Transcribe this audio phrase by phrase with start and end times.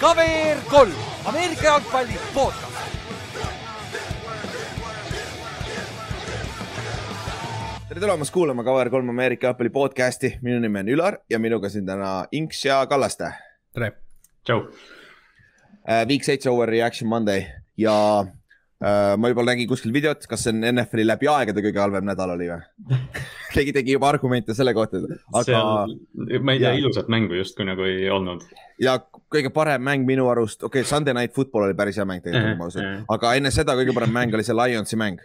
[0.00, 0.92] KVR kolm,
[1.24, 2.76] Ameerika jalgpalli podcast.
[7.88, 12.26] tere tulemast kuulama KVR3 Ameerika jalgpalli podcasti, minu nimi on Ülar ja minuga siin täna
[12.32, 13.32] Inks ja Kallaste.
[13.74, 13.92] tere.
[14.44, 14.60] tšau.
[16.08, 18.32] Week seitse overreaction Monday ja äh,
[18.82, 22.50] ma juba nägin kuskil videot, kas see on NFL-i läbi aegade kõige halvem nädal oli
[22.50, 22.98] või
[23.54, 25.00] keegi tegi juba argumente selle kohta,
[25.32, 25.62] aga.
[26.44, 28.44] ma ei tea, ilusat mängu justkui nagu ei olnud.
[28.82, 28.98] ja
[29.32, 32.60] kõige parem mäng minu arust, okei okay,, Sunday Night Football oli päris hea mäng tegelikult,
[32.60, 35.24] ma usun, aga enne seda kõige parem mäng oli see Lionsi mäng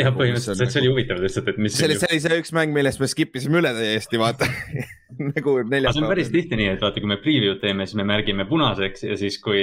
[0.00, 1.76] jah, põhimõtteliselt see oli huvitav lihtsalt, et mis.
[1.76, 4.48] see oli, see oli see üks mäng, millest me skip isime üle täiesti, vaata
[5.34, 5.96] nagu neljapäeval.
[5.96, 9.06] see on päris tihti nii, et vaata, kui me preview'd teeme, siis me märgime punaseks
[9.08, 9.62] ja siis, kui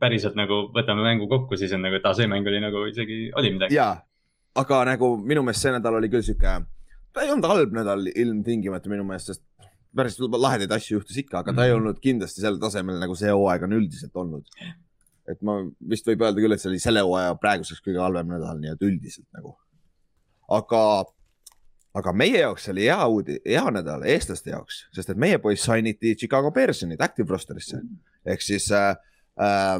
[0.00, 3.26] päriselt nagu võtame mängu kokku, siis on nagu, et aa, see mäng oli nagu isegi,
[3.40, 3.78] oli midagi.
[3.78, 3.98] jaa,
[4.62, 6.54] aga nagu minu meelest see nädal oli küll sihuke,
[7.14, 9.44] ta ei olnud halb nädal ilmtingimata minu meelest, sest
[9.94, 13.68] päris lahedaid asju juhtus ikka, aga ta ei olnud kindlasti sel tasemel, nagu see hooaeg
[13.68, 14.48] on üldiselt olnud
[15.30, 15.58] et ma
[15.90, 19.28] vist võib öelda küll, et see oli selle hooaja praeguseks kõige halvem nädal nii-öelda üldiselt
[19.36, 19.54] nagu.
[20.52, 20.82] Aga,
[21.94, 26.14] aga meie jaoks oli hea uudis, hea nädal eestlaste jaoks, sest et meie poiss sainiti
[26.18, 27.80] Chicago Bearsonid active roster'isse.
[28.26, 28.96] Ehk siis äh,
[29.40, 29.78] äh,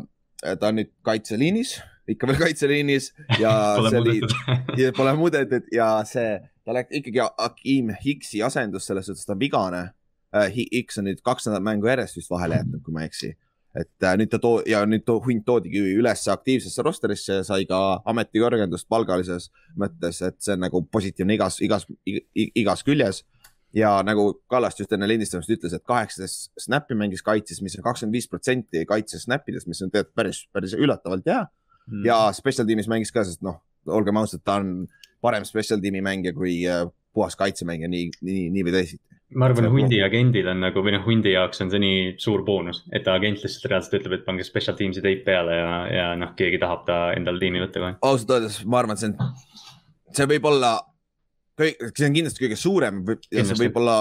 [0.61, 1.79] ta on nüüd kaitseliinis,
[2.11, 3.53] ikka veel kaitseliinis ja
[3.89, 4.19] see oli,
[4.99, 9.87] pole muudetud ja see, ta läks ikkagi Akim Hicksi asendus selles suhtes, ta on vigane.
[10.35, 10.51] Äh,.
[10.51, 13.37] Hicks on nüüd kaks nädalat mängu järjest vist vahele jätnud, kui ma ei eksi
[13.75, 17.67] et äh, nüüd ta too- ja nüüd too hunt toodigi üles aktiivsesse rosterisse ja sai
[17.67, 21.87] ka ametikõrgendust palgalises mõttes, et see on nagu positiivne igas, igas,
[22.35, 23.25] igas küljes.
[23.75, 28.15] ja nagu Kallast just enne lindistamist ütles, et kaheksateist snappi mängis kaitses, mis on kakskümmend
[28.15, 31.43] viis protsenti kaitse snap idest, mis on tegelikult päris, päris üllatavalt hea.
[31.91, 32.05] Mm..
[32.07, 33.59] ja special tiimis mängis ka, sest noh,
[33.93, 34.87] olgem ausad, ta on
[35.21, 39.69] parem special tiimi mängija kui äh, puhas kaitsemängija nii, nii, nii või teisiti ma arvan,
[39.73, 43.17] hundi agendil on nagu või noh, hundi jaoks on see nii suur boonus, et ta
[43.19, 46.85] agent lihtsalt reaalselt ütleb, et pange special teams'i teip peale ja, ja noh, keegi tahab
[46.89, 47.97] ta endale tiimi võtta kohe.
[48.05, 49.35] ausalt öeldes ma arvan, et see on,
[50.21, 50.77] see võib olla,
[51.59, 53.51] see on kindlasti kõige suurem ja kindlasti.
[53.51, 53.99] see võib olla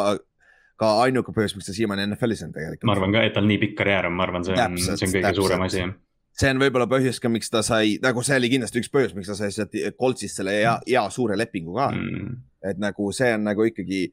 [0.84, 2.88] ka ainuke põhjus, miks ta siiamaani NFL-is on tegelikult.
[2.90, 5.06] ma arvan ka, et tal nii pikk karjäär on, ma arvan, see on, see on
[5.08, 5.44] kõige täpselt.
[5.44, 5.94] suurem asi jah
[6.34, 9.30] see on võib-olla põhjus ka, miks ta sai, nagu see oli kindlasti üks põhjus, miks
[9.30, 13.44] ta sai sealt Coltsist selle hea, hea suure lepingu ka mm et nagu see on
[13.50, 14.06] nagu ikkagi,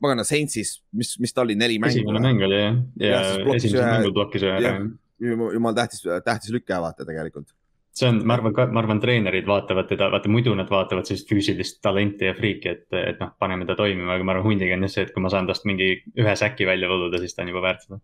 [0.00, 2.00] pagana Saintsis, mis, mis ta oli, neli mängu.
[2.00, 4.74] esimene mäng oli jah, ja, ja esimesel mängul blokkis ühe ära.
[5.20, 7.52] jumal tähtis, tähtis lüke vaata tegelikult.
[7.98, 11.80] see on, ma arvan, ma arvan, treenerid vaatavad teda, vaata muidu nad vaatavad sellist füüsilist
[11.84, 15.00] talenti ja friiki, et, et noh, paneme ta toimima, aga ma arvan, hundiga on just
[15.00, 17.64] see, et kui ma saan tast mingi ühe säki välja võluda, siis ta on juba
[17.66, 18.00] väärt seda.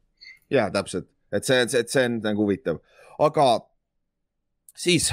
[0.53, 2.83] ja täpselt, et see, see, see on nagu huvitav,
[3.19, 3.47] aga
[4.75, 5.13] siis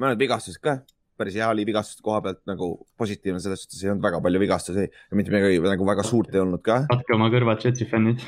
[0.00, 0.80] mõned vigastused ka
[1.18, 4.84] päris hea oli vigastuste koha pealt nagu positiivne, selles suhtes ei olnud väga palju vigastusi
[4.88, 6.82] ja mitte midagi nagu väga suurt ei olnud ka.
[6.90, 8.24] katke oma kõrvad Jetsi fännid.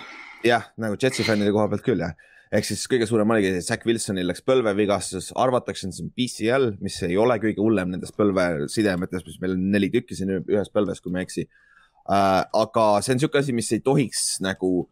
[0.47, 2.15] jah, nagu Jetsi fännide koha pealt küll jah.
[2.55, 7.01] ehk siis kõige suurem oligi, Zack Wilsonil läks põlvevigastus, arvatakse, et see on PCL, mis
[7.03, 11.15] ei ole kõige hullem nendest põlvesidemetest, mis meil on neli tükki siin ühes põlves, kui
[11.15, 12.45] ma ei eksi äh,.
[12.47, 14.87] aga see on niisugune asi, mis ei tohiks nagu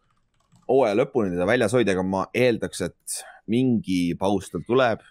[0.69, 5.03] hooaja lõpuni teda väljas hoida, aga ma eeldaks, et mingi paus tal tuleb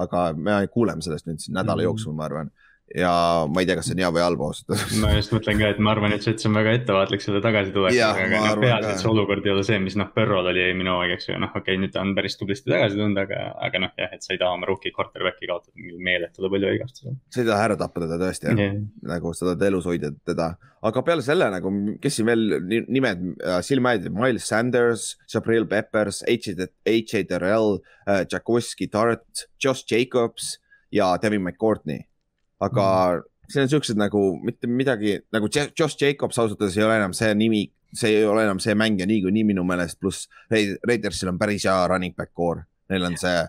[0.00, 1.88] aga me kuuleme sellest nüüd siin nädala mm -hmm.
[1.88, 2.50] jooksul, ma arvan
[2.94, 4.96] ja ma ei tea, kas see on hea või halb ausalt öeldes.
[5.02, 8.40] ma just mõtlen ka, et ma arvan, et Jets on väga ettevaatlik selle tagasitulekuga, aga
[8.42, 11.30] noh, peaasi, et see olukord ei ole see, mis noh, Põrrol oli minu aeg, eks
[11.30, 14.16] ju, noh, okei okay,, nüüd ta on päris tublisti tagasi tulnud, aga, aga noh, jah,
[14.16, 17.14] et sa ei taha oma rookie quarterback'i kaotada mingil meeletule põlvevigastuse.
[17.30, 20.50] sa ei taha ära tappa teda tõesti jah yeah., nagu sa tahad elus hoida teda,
[20.90, 22.58] aga peale selle nagu, kes siin veel
[22.90, 27.22] nimed äh, silma jäid, Miles Sanders, Sabril Peppers, H.J.
[27.30, 27.78] Terrell
[28.08, 30.56] äh,, Jakoski Tart, Josh Jacobs
[30.90, 32.09] ja Devin McCourtney
[32.60, 33.28] aga mm.
[33.50, 37.32] see on siuksed nagu mitte midagi nagu Josh Jacobs ausalt öeldes ei ole enam see
[37.34, 41.80] nimi, see ei ole enam see mängija niikuinii minu meelest, pluss Raidersil on päris hea
[41.90, 43.40] running back core, neil on see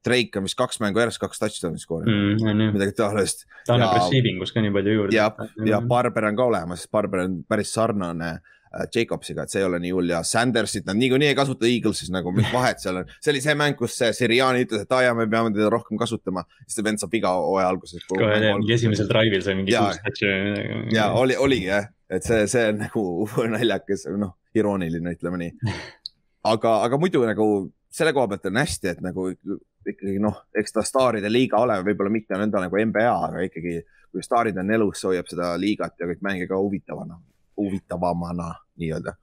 [0.00, 3.44] Drake on vist kaks mängu järjest kaks touchdown'i skoorinud mm,, midagi taolist.
[3.66, 5.16] ta annab receiving us ka nii palju juurde.
[5.16, 5.26] ja,
[5.68, 8.59] ja Barber on ka olemas, Barber on päris sarnane Äh,
[8.94, 12.30] Jacobsiga, et see ei ole nii hull ja Sandersit nad niikuinii ei kasuta Eaglesis nagu,
[12.34, 13.08] mis vahet seal on.
[13.18, 15.98] see oli see mäng, kus see Siriani ütles, et aa jaa, me peame teda rohkem
[15.98, 18.04] kasutama, siis see vend saab iga hooaja alguses.
[18.10, 22.68] kohe mingi esimesel drive'il sai mingi kuus touch'i ja oli, oligi jah, et see, see
[22.70, 23.04] on nagu
[23.56, 25.74] naljakas, noh, irooniline, ütleme nii.
[26.52, 27.48] aga, aga muidu nagu
[27.90, 32.14] selle koha pealt on hästi, et nagu ikkagi noh, eks ta staaride liiga ole, võib-olla
[32.14, 33.80] mitte nõnda nagu NBA, aga ikkagi
[34.10, 37.18] kui staarid on elus, hoiab seda liigat ja kõik mänge ka huvitavana
[37.60, 39.16] huvitavamana nii-öelda.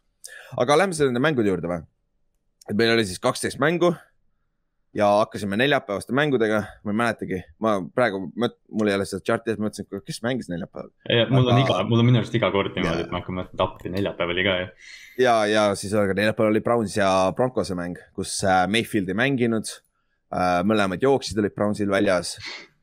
[0.57, 1.81] aga lähme nende mängude juurde või?
[2.69, 3.93] et meil oli siis kaksteist mängu
[4.97, 9.59] ja hakkasime neljapäevaste mängudega, ma ei mäletagi, ma praegu, mul ei ole seda chart'i ees,
[9.61, 10.89] mõtlesin, et kes mängis neljapäeval.
[11.33, 13.65] mul on iga, mul on minu arust iga kord niimoodi, et ma hakkan mõtlema, et
[13.67, 14.69] appi neljapäev oli ka ju.
[15.25, 19.19] ja, ja siis oli ka neljapäeval oli Browns ja Broncose mäng, kus äh, Mayfield ei
[19.19, 19.75] mänginud.
[20.27, 22.33] Äh, mõlemad jooksid olid Brownsil väljas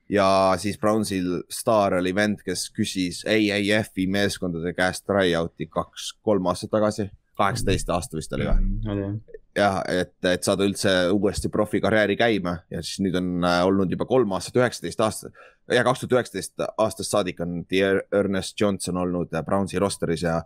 [0.08, 7.08] ja siis Brownsil staar oli vend, kes küsis AAF-i meeskondade käest tryout'i kaks-kolm aastat tagasi,
[7.38, 8.68] kaheksateist aasta vist oli või?
[8.84, 9.16] Mm,?
[9.54, 12.56] jah, et, et saada üldse uuesti profikarjääri käima.
[12.70, 15.44] Ja siis nüüd on äh, olnud juba kolm aastat, üheksateist aastat.
[15.70, 17.62] ja kaks tuhat üheksateist aastast saadik on
[18.12, 20.42] Ernest Johnson olnud äh, Brownsi roster'is ja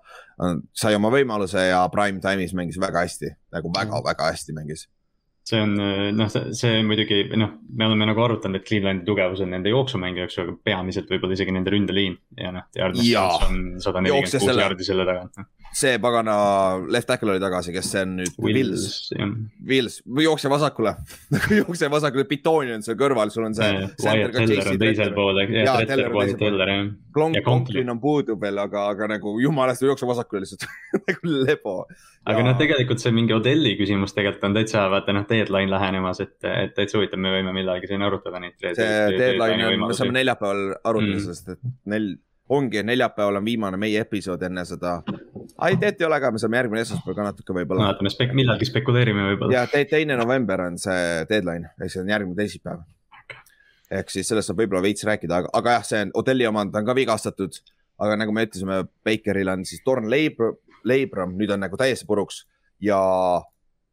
[0.77, 4.87] sai oma võimaluse ja prime time'is mängis väga hästi, nagu väga-väga hästi mängis
[5.49, 5.77] see on
[6.19, 10.39] noh, see muidugi noh, me oleme nagu arutanud, et Clevelandi tugevus on nende jooksumäng, eks
[10.39, 12.69] ju, aga peamiselt võib-olla isegi nende ründeliin ja noh.
[14.67, 16.35] jaardi selle tagant no see pagana
[16.91, 18.37] left tackle oli tagasi, kes see on nüüd?
[18.43, 19.11] Wills,
[19.69, 20.95] Wills, jookse vasakule
[21.61, 23.69] jookse vasakule, bitooni on seal kõrval, sul on see.
[24.05, 26.89] Wyatt Teller on teisel pool, jah, Teller, Wyatt Teller jah.
[27.45, 30.69] Conklin on puudu veel, aga, aga nagu jumalast jookse vasakule lihtsalt
[31.09, 31.75] nagu lebo.
[32.29, 36.37] aga noh, tegelikult see mingi Odelli küsimus tegelikult on täitsa, vaata noh, deadline lähenemas, et,
[36.49, 38.57] et täitsa huvitav, me võime millalgi siin arutada neid.
[38.63, 42.17] see deadline on, me saame neljapäeval arutada mm., sest et neil
[42.49, 44.99] ongi, neljapäeval on viimane meie episood enne seda.
[45.59, 47.91] ai, teet ei ole ka, me saame järgmine esmaspäev ka natuke võib-olla.
[47.91, 49.59] vaatame spek-, millalgi spekuleerime võib-olla.
[49.59, 52.85] ja te, teine november on see deadline, ehk see on järgmine teisipäev.
[54.01, 56.89] ehk siis sellest saab võib-olla veits rääkida, aga, aga jah, see on Odelli omand on
[56.89, 57.61] ka vigastatud.
[57.99, 62.47] aga nagu me ütlesime, Bakeril on siis Torn Leibr, Leibram, nüüd on nagu täiesti puruks
[62.81, 62.99] ja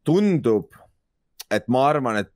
[0.06, 0.70] tundub,
[1.50, 2.32] et ma arvan, et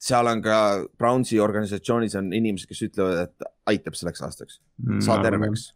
[0.00, 0.58] seal on ka
[0.98, 5.70] Brownsi organisatsioonis on inimesed, kes ütlevad, et aitab selleks aastaks mm,, saa terveks.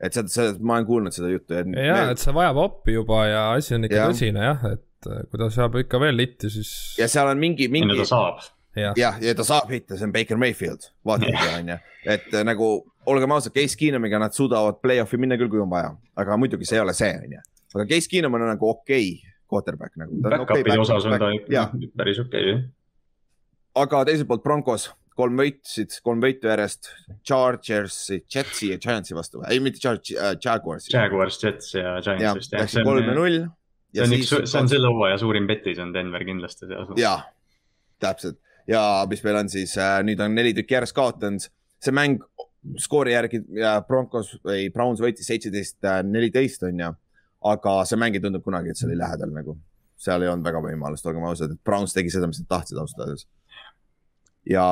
[0.00, 1.56] et seda, seda, ma olen kuulnud seda juttu.
[1.56, 4.10] ja me..., et see vajab appi juba ja asi on ikka ja.
[4.12, 6.70] tõsine jah, et äh, kui ta saab ikka veel litti, siis.
[7.00, 7.98] ja seal on mingi, mingi.
[8.02, 8.44] ta saab.
[8.78, 11.78] jah, ja, ja ta saab hitta, see on Baker Mayfield, vaadake on ju,
[12.16, 12.72] et äh, nagu
[13.08, 16.78] olgem ausad, Case Keenumiga nad suudavad play-off'i minna küll, kui on vaja, aga muidugi see
[16.78, 17.44] ei ole see, on ju.
[17.74, 20.12] aga Case Keenum on nagu okei okay quarterback nagu.
[20.20, 21.30] Back-up'i okay, osas on ta
[21.96, 22.66] päris okei okay, jah
[23.82, 26.90] aga teiselt poolt Broncos kolm võitsid, kolm võitu järjest
[27.26, 30.92] Chargersi, Jetsi ja Giantsi vastu, ei mitte Charge äh,, Jaguarsi.
[30.94, 32.64] Jaguars, Jets ja Giants vist jah.
[32.64, 33.38] Läksid kolm ja null.
[33.94, 36.92] see on üks, see on selle hooaja suurim petis on Denver kindlasti seal.
[37.00, 37.22] jaa,
[38.02, 38.38] täpselt
[38.70, 41.48] ja mis meil on siis äh,, nüüd on neli tükki järjest kaotanud,
[41.82, 42.22] see mäng
[42.82, 46.92] skoori järgi ja Broncos või Browns võitis seitseteist, äh, neliteist on ju.
[47.48, 49.56] aga see mäng ei tundunud kunagi, et see oli lähedal nagu,
[49.98, 53.04] seal ei olnud väga võimalust, olgem ausad, et Browns tegi seda, mis nad tahtsid ausalt
[53.06, 53.26] öeldes
[54.48, 54.64] ja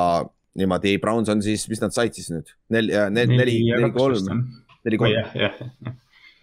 [0.57, 4.43] niimoodi Browns on siis, mis nad said siis nüüd neli, neli, neli, neli, kolm,
[4.87, 5.93] neli, kolm,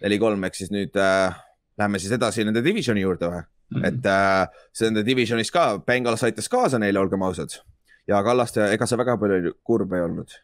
[0.05, 1.35] neli, kolm, ehk siis nüüd äh,
[1.79, 3.77] läheme siis edasi nende divisioni juurde või mm?
[3.77, 3.87] -hmm.
[3.91, 7.59] et äh, see nende divisionis ka, Bengals aitas kaasa neile, olgem ausad.
[8.07, 10.35] ja Kallaste, ega see väga palju kurb ei olnud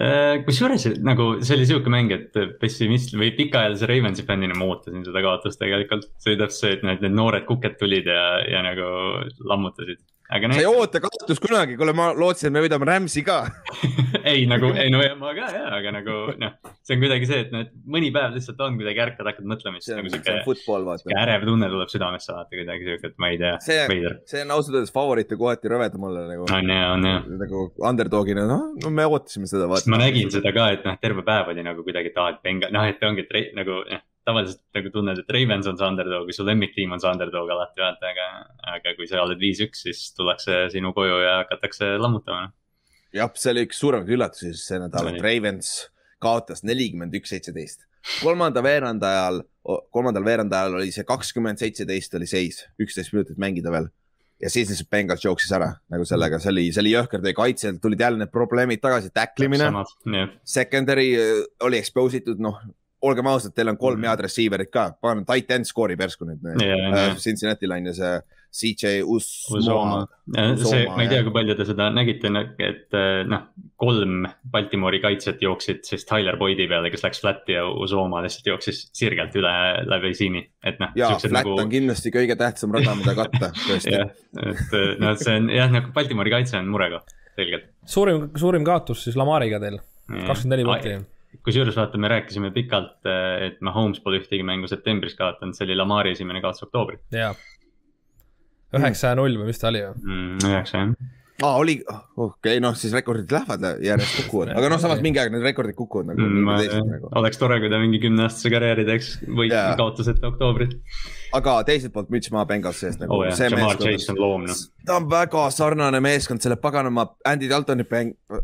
[0.00, 5.04] äh, kusjuures nagu see oli sihuke mäng, et pessimist või pikaajalise Ravensi fännina ma ootasin
[5.06, 6.10] seda kaotust tegelikult.
[6.18, 8.90] see oli täpselt see, et need, need noored kuked tulid ja, ja nagu
[9.44, 10.02] lammutasid
[10.32, 13.42] aga sa ei oota kaotust kunagi, kuule, ma lootsin, et me võidame Rams'i ka
[14.32, 17.40] ei nagu, ei no ja, ma ka ja, aga nagu noh, see on kuidagi see,
[17.44, 21.16] et noh, et mõni päev lihtsalt on kuidagi ärkad, hakkad mõtlema, siis nagu sihuke.
[21.20, 23.52] ärev tunne tuleb südamesse vaata kuidagi sihuke, et ma ei tea.
[23.66, 23.84] see,
[24.30, 26.48] see on ausalt öeldes favoriite kohati rõvedam olla nagu.
[26.48, 27.20] on ja, on ja.
[27.44, 29.68] nagu underdog'ina, noh, no me ootasime seda.
[29.68, 32.72] ma nägin seda ka, et noh, terve päev oli nagu kuidagi, et aa, et Benga,
[32.72, 36.46] noh, et ongi, et nagu noh tavaliselt nagu tunned, et Ravens on see underdog, su
[36.46, 38.28] lemmiktiim on see underdog alati vaata, aga,
[38.76, 42.52] aga kui sa oled viis-üks, siis tullakse sinu koju ja hakatakse lammutama.
[43.14, 45.74] jah, see oli üks suuremaid üllatusi see nädal, et Ravens
[46.24, 47.84] kaotas nelikümmend üks, seitseteist.
[48.22, 49.42] kolmanda veerandi ajal,
[49.92, 53.92] kolmandal veerandi ajal oli see kakskümmend, seitseteist oli seis, üksteist minutit mängida veel
[54.42, 57.78] ja siis lihtsalt Bengals jooksis ära nagu sellega, see oli, see oli jõhker, teie kaitsel
[57.82, 59.70] tulid jälle need probleemid tagasi, tacklimine.
[60.48, 62.58] Secondary äh, oli expose itud, noh,
[63.04, 64.10] olgem ausad, teil on kolm mm.
[64.10, 66.88] head receiver'it ka, pagan, tight end skoorib järsku nüüd yeah,.
[66.88, 67.20] Yeah.
[67.20, 68.14] Cincinnati line ja see
[68.54, 70.06] CJ Usoma.
[70.56, 72.30] see, ma ei tea, kui palju te seda nägite,
[72.62, 73.48] et eh, noh,
[73.80, 78.84] kolm Baltimori kaitsjat jooksid siis Tyler Boyd'i peale, kes läks flat'i ja Usoma lihtsalt jooksis
[78.94, 79.54] sirgelt üle
[79.90, 80.94] läbi siimi, et noh.
[80.98, 81.56] ja, flat nagu...
[81.64, 86.36] on kindlasti kõige tähtsam rada, mida katta, tõesti et noh, see on jah, nagu Baltimori
[86.36, 87.66] kaitse on murekoht, selgelt.
[87.90, 93.48] suurim, suurim kaotus siis Lamariga teil, kakskümmend neli punkti kusjuures vaata, me rääkisime pikalt, eh,
[93.48, 97.02] et Mahomes pole ühtegi mängu septembris kaotanud, see oli Lamari esimene kaotus oktoobris.
[97.14, 97.34] jaa,
[98.78, 100.00] üheksa ja null või mis ta oli või?
[100.04, 100.94] Mm, üheksa jah.
[101.42, 105.34] aa, oli, okei okay,, noh siis rekordid lähevad järjest kukuvad, aga noh, samas mingi aeg
[105.34, 106.78] need rekordid kukuvad nagu mm,.
[106.92, 107.10] Nagu.
[107.20, 109.74] oleks tore, kui ta mingi kümneaastase karjääri teeks või yeah.
[109.80, 110.78] kaotuseta oktoobrit.
[111.34, 114.38] aga teiselt poolt müts maha Bengalsi eest nagu oh,.
[114.44, 114.64] Noh.
[114.86, 117.86] ta on väga sarnane meeskond selle paganama Andy Daltoni,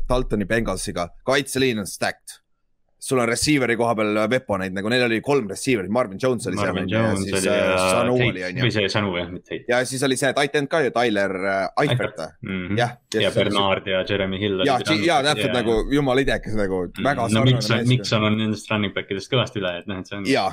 [0.09, 2.40] Daltoni Bengalsiga, kaitseliin on stacked
[3.01, 6.89] sul on receiver'i koha peal weaponeid nagu neil oli kolm receiver'it, Marvin Jones oli Marvin
[6.89, 7.07] seal.
[7.07, 8.67] Marvin Jones oli ja, ja Sanu oli on ju.
[8.67, 9.65] või see Sanu jah, mitte Tate.
[9.73, 12.79] ja siis oli see titan ka ju, Tyler äh, Eifert mm -hmm.
[12.79, 12.93] jah.
[13.25, 14.67] ja Bernard ja Jeremy Hill.
[14.69, 17.89] ja, ja täpselt nagu jumala idekas nagu mm, väga no, sarnane meeskond.
[17.89, 20.29] Mikson on nendest running back idest kõvasti üle, et noh, et see on.
[20.29, 20.47] ja,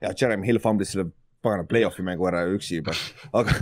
[0.00, 1.10] ja Jeremy Hill fumblis selle
[1.44, 2.96] pagana play-off'i mängu ära üksi juba,
[3.38, 3.52] aga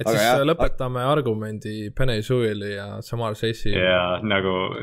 [0.00, 3.70] et aga siis jah, lõpetame argumendi Penny Sewell'i ja Samar Seissi.
[3.70, 4.74] ja nagu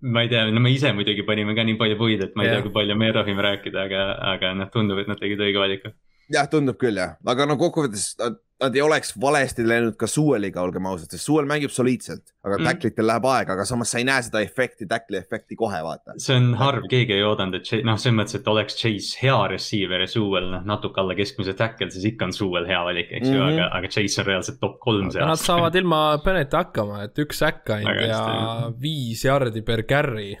[0.00, 2.50] ma ei tea, no me ise muidugi panime ka nii palju puid, et ma ei
[2.50, 2.60] yeah.
[2.60, 4.04] tea, kui palju me tohime rääkida, aga,
[4.34, 5.92] aga noh, tundub, et nad tegid õige valiku.
[6.32, 8.14] jah, tundub küll jah, aga no kokkuvõttes
[8.60, 12.68] nad ei oleks valesti läinud ka Suueliga, olgem ausad, sest Suuel mängib soliidselt, aga mm.
[12.68, 16.16] tacklitel läheb aega, aga samas sa ei näe seda efekti, tackli efekti kohe, vaata.
[16.20, 20.04] see on harv, keegi ei oodanud, et noh, selles mõttes, et oleks Chase hea receiver
[20.04, 23.34] ja Suuel noh, natuke alla keskmise tackle, siis ikka on Suuel hea valik, eks mm
[23.34, 23.54] -hmm.
[23.54, 25.30] ju, aga, aga Chase on reaalselt top kolm aasta.
[25.32, 30.34] Nad saavad ilma Bennetti hakkama, et üks säkk ainult ja viis jardi per carry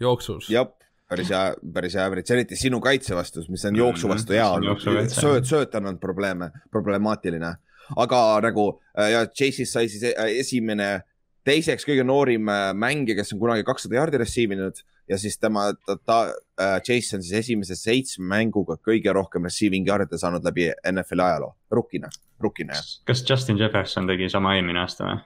[0.00, 0.48] jooksus.
[0.50, 0.68] jah
[1.10, 1.42] päris hea,
[1.74, 4.80] päris hea average, eriti sinu kaitse vastu, mis on jooksu vastu hea olnud.
[4.82, 7.54] sööt, sööt on olnud probleeme, problemaatiline.
[8.00, 8.68] aga nagu
[8.98, 11.04] äh, ja Chase'ist sai siis äh, esimene,
[11.44, 15.68] teiseks kõige noorim äh, mängija, kes on kunagi kakssada jaardi receive inud ja siis tema,
[15.86, 16.18] ta, ta,
[16.86, 22.08] Chase on siis esimese seitsme mänguga kõige rohkem receiving yard'e saanud läbi NFL-i ajaloo, rukkina,
[22.40, 25.20] rukkina kas Justin Jefferson tegi sama eelmine aasta või?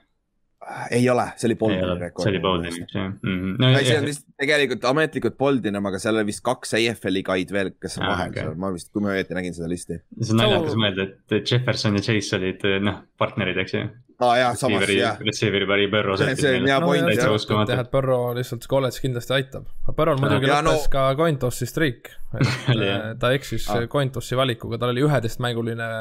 [0.90, 2.24] Ei ole, see oli Boldini rekord.
[2.24, 3.54] see oli Boldini, jah mm -hmm..
[3.62, 7.54] No, ei, see on vist tegelikult ametlikult Boldin, aga seal oli vist kaks AFL-i guide
[7.54, 8.42] veel, kes on ah, vahel okay.
[8.42, 10.00] seal, ma vist, kui ma õieti nägin seda listi.
[10.20, 10.82] see on naljakas so...
[10.82, 13.84] mõelda, et Jefferson ja Chase olid noh, partnerid, eks ju.
[14.18, 15.20] aa ah, jaa, samas jah.
[15.30, 16.18] Receiver'i pari Burrow.
[16.18, 17.34] see, see on hea point jah.
[17.54, 19.68] jah, et Burrow lihtsalt kolledž kindlasti aitab.
[19.86, 20.94] aga Burrow muidugi lõppes no...
[20.94, 22.74] ka Cointossi streak, et
[23.22, 23.86] ta eksis ah.
[23.86, 25.92] Cointossi valikuga, tal oli üheteistmänguline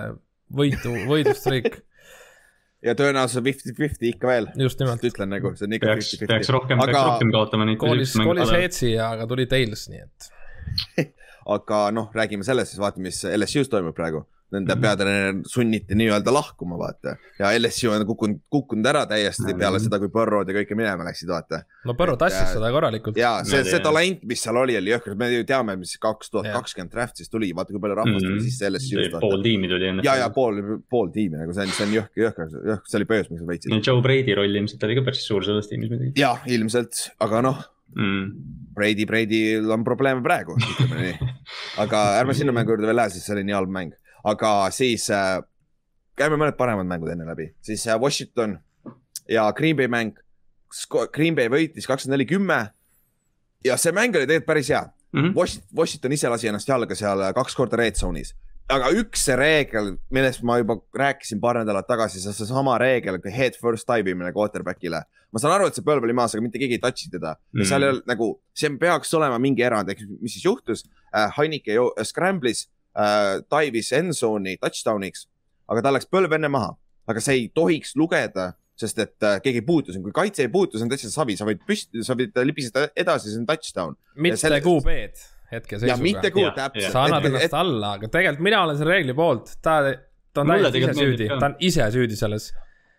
[0.58, 1.78] võitu, võidustreak
[2.86, 4.50] ja tõenäosus on fifty-fifty ikka veel.
[4.62, 5.04] just nimelt.
[5.10, 6.32] ütlen nagu, see on ikka fifty-fifty.
[6.34, 7.80] peaks rohkem aga..., peaks rohkem kaotama neid.
[7.82, 10.32] koolis, koolis Heetsi, aga tuli Tails, nii et
[11.58, 14.82] aga noh, räägime sellest siis, vaata, mis LSU-s toimub praegu nende mm -hmm.
[14.82, 17.16] peatreener sunniti nii-öelda lahkuma, vaata.
[17.40, 21.30] ja LSU on kukkunud, kukkunud ära täiesti peale seda, kui Burrow'd ja kõike minema läksid,
[21.30, 21.62] vaata.
[21.86, 23.18] no Burrow tassis seda korralikult.
[23.20, 26.48] ja see, see talent, mis seal oli, oli jõhker, me ju teame, mis kaks tuhat
[26.56, 28.48] kakskümmend draft'is tuli, vaata kui palju rahvast tuli mm -hmm.
[28.48, 29.20] sisse LSU-st.
[29.20, 30.08] pool tiimi tuli enne.
[30.08, 33.12] ja, ja pool, pool tiimi nagu see on, see on jõhker, jõhker, jõhker, see oli
[33.12, 33.76] põhjus, miks nad võitsid.
[33.76, 36.16] no Joe Brady roll ilmselt oli ka päris suur selles tiimis muidugi.
[36.16, 37.64] ja ilmselt, aga noh
[37.96, 38.32] mm..
[38.78, 41.32] Brady, Brady'l on probleeme praegu, ütleme nii.
[41.84, 45.10] aga ärme sinna mängu juurde veel lähe, sest see oli nii halb mäng aga siis
[45.14, 45.38] äh,
[46.18, 48.58] käime mõned paremad mängud enne läbi, siis äh, Washington
[49.30, 50.18] ja Green Bay mäng.
[51.14, 52.68] Green Bay võitis kakskümmend neli, kümme.
[53.66, 55.24] ja see mäng oli tegelikult päris hea mm.
[55.24, 55.70] -hmm.
[55.76, 58.34] Washington ise lasi ennast jalga seal äh, kaks korda red zone'is
[58.72, 63.88] aga üks reegel, millest ma juba rääkisin paar nädalat tagasi, see seesama reegel, head first
[63.88, 65.02] dive imine quarterback'ile.
[65.32, 67.62] ma saan aru, et see põlv oli maas, aga mitte keegi ei touch'i teda mm.
[67.62, 71.32] ja seal ei olnud nagu, see peaks olema mingi erand, ehk mis siis juhtus äh,.
[71.38, 71.76] Heinike
[72.08, 72.68] scramble'is
[72.98, 75.28] äh, dive'is end zone'i touchdown'iks,
[75.72, 76.74] aga tal läks põlv enne maha,
[77.08, 80.52] aga see ei tohiks lugeda, sest et äh, keegi ei puutu sind, kui kaitse ei
[80.54, 83.98] puutu, see on täitsa savi, sa võid püsti, sa võid libiseda edasi, see on touchdown.
[84.16, 84.62] mitte selle...
[84.66, 85.94] QB-d hetkeseisuga.
[85.94, 86.92] ja mitte Q, täpselt.
[86.92, 87.56] sa annad ennast et...
[87.56, 89.80] alla, aga tegelikult mina olen selle reegli poolt, ta,
[90.36, 92.50] ta on täiesti ise süüdi, ta on ise süüdi selles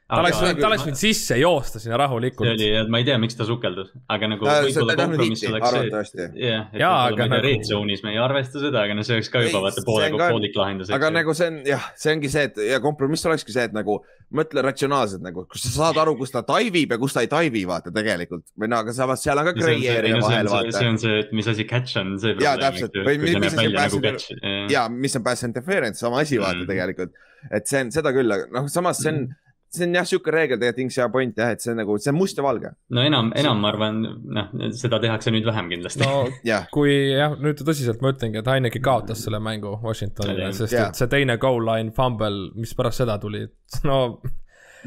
[0.09, 2.49] ta oleks võinud, ta oleks võinud sisse joosta sinna rahulikult.
[2.49, 5.75] see oli, ma ei tea, miks ta sukeldus, aga nagu võib-olla kompromiss oleks
[6.15, 6.29] see.
[6.41, 7.45] jah, et võib-olla nagu...
[7.45, 10.57] red zone'is me ei arvesta seda, aga no see oleks ka juba vaata poole poolik
[10.57, 10.93] lahendus.
[10.97, 13.99] aga nagu see on jah, see ongi see, et ja kompromiss olekski see, et nagu
[14.38, 17.29] mõtle ratsionaalselt nagu, kus sa saad aru, kus ta dive ib ja kus ta ei
[17.33, 18.47] dive vaata tegelikult.
[18.57, 20.73] või no aga samas seal on ka gray area vahel vaata.
[20.79, 22.33] see on see, et mis asi catch on, see.
[22.45, 24.31] ja täpselt, või mis asi on pass,
[24.73, 26.71] ja mis on pass interference, sama asi vaata mm.
[26.73, 27.12] tegelikult.
[27.53, 30.32] et see on seda küll, aga noh, samas see on mm see on jah, sihuke
[30.32, 32.70] reegel tegelikult, Inks hea point jah, et see on nagu, see on must ja valge.
[32.94, 34.00] no enam, enam ma arvan,
[34.38, 36.04] noh, seda tehakse nüüd vähem kindlasti.
[36.04, 36.66] no yeah.
[36.75, 40.90] kui jah, nüüd tõsiselt ma ütlengi, et Heineki kaotas selle mängu Washingtonile, sest yeah.
[40.90, 43.44] et see teine goal line fumble, mis pärast seda tuli,
[43.88, 44.00] no.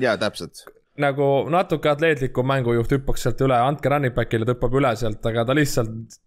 [0.01, 0.65] jaa, täpselt.
[1.01, 5.57] nagu natuke atleetlikum mängujuht hüppaks sealt üle, andke running back'ile, tõmbab üle sealt, aga ta
[5.57, 6.19] lihtsalt,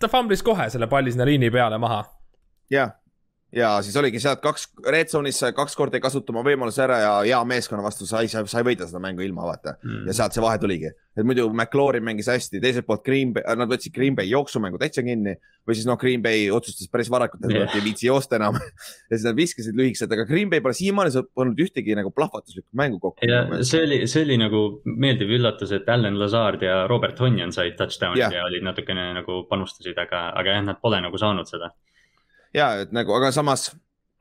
[0.00, 2.04] ta fumblis kohe selle palli sinna liini peale maha.
[2.72, 2.96] jah
[3.54, 6.98] ja siis oligi sealt kaks, red zone'is sai kaks korda ei kasuta oma võimaluse ära
[7.02, 10.04] ja hea meeskonna vastu sai, sa, sa ei võida seda mängu ilma, vaata mm..
[10.08, 13.70] ja sealt see vahe tuligi, et muidu McLaurin mängis hästi, teiselt poolt Green Bay, nad
[13.70, 15.36] võtsid Green Bay jooksumängu täitsa kinni.
[15.64, 18.58] või siis noh, Green Bay otsustas päris varakult, et nad ei viitsi joosta enam
[19.08, 23.00] ja siis nad viskasid lühikesed, aga Green Bay pole siiamaani pannud ühtegi nagu plahvatuslikku mängu
[23.02, 23.28] kokku.
[23.28, 27.78] ja see oli, see oli nagu meeldiv üllatus, et Allan Lazard ja Robert Tonyan said
[27.78, 28.32] touchdown'i ja.
[28.40, 31.70] ja olid natukene nagu panustasid, aga, aga jah, nad pole nagu saanud seda
[32.54, 33.70] ja et nagu, aga samas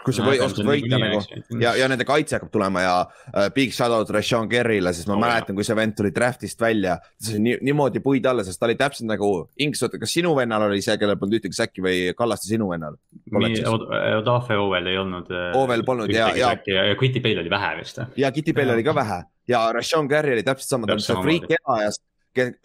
[0.04, 1.20] kui sa või, oskad võita nagu
[1.62, 5.16] ja, ja nende kaitse hakkab tulema ja uh, big shout out Rashawn Kerrile, sest ma
[5.16, 6.98] oh, mäletan, kui see vend tuli draft'ist välja.
[7.24, 9.32] sai nii, niimoodi puid alla, sest ta oli täpselt nagu,
[9.64, 12.98] Inks, oota, kas sinu vennal oli see, kellel polnud ühtegi säkki või Kallaste sinu vennal?
[13.32, 15.32] Odafe Ovel ei olnud.
[15.32, 16.54] Äh, Ovel polnud ja, ja.
[16.68, 18.02] ja Kitty Bale oli vähe vist.
[18.20, 21.22] ja Kitty Bale oli ka vähe ja Rashawn Kerry oli täpselt sama, ta oli see
[21.24, 21.94] freak ema ja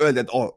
[0.03, 0.57] öeldi, et oh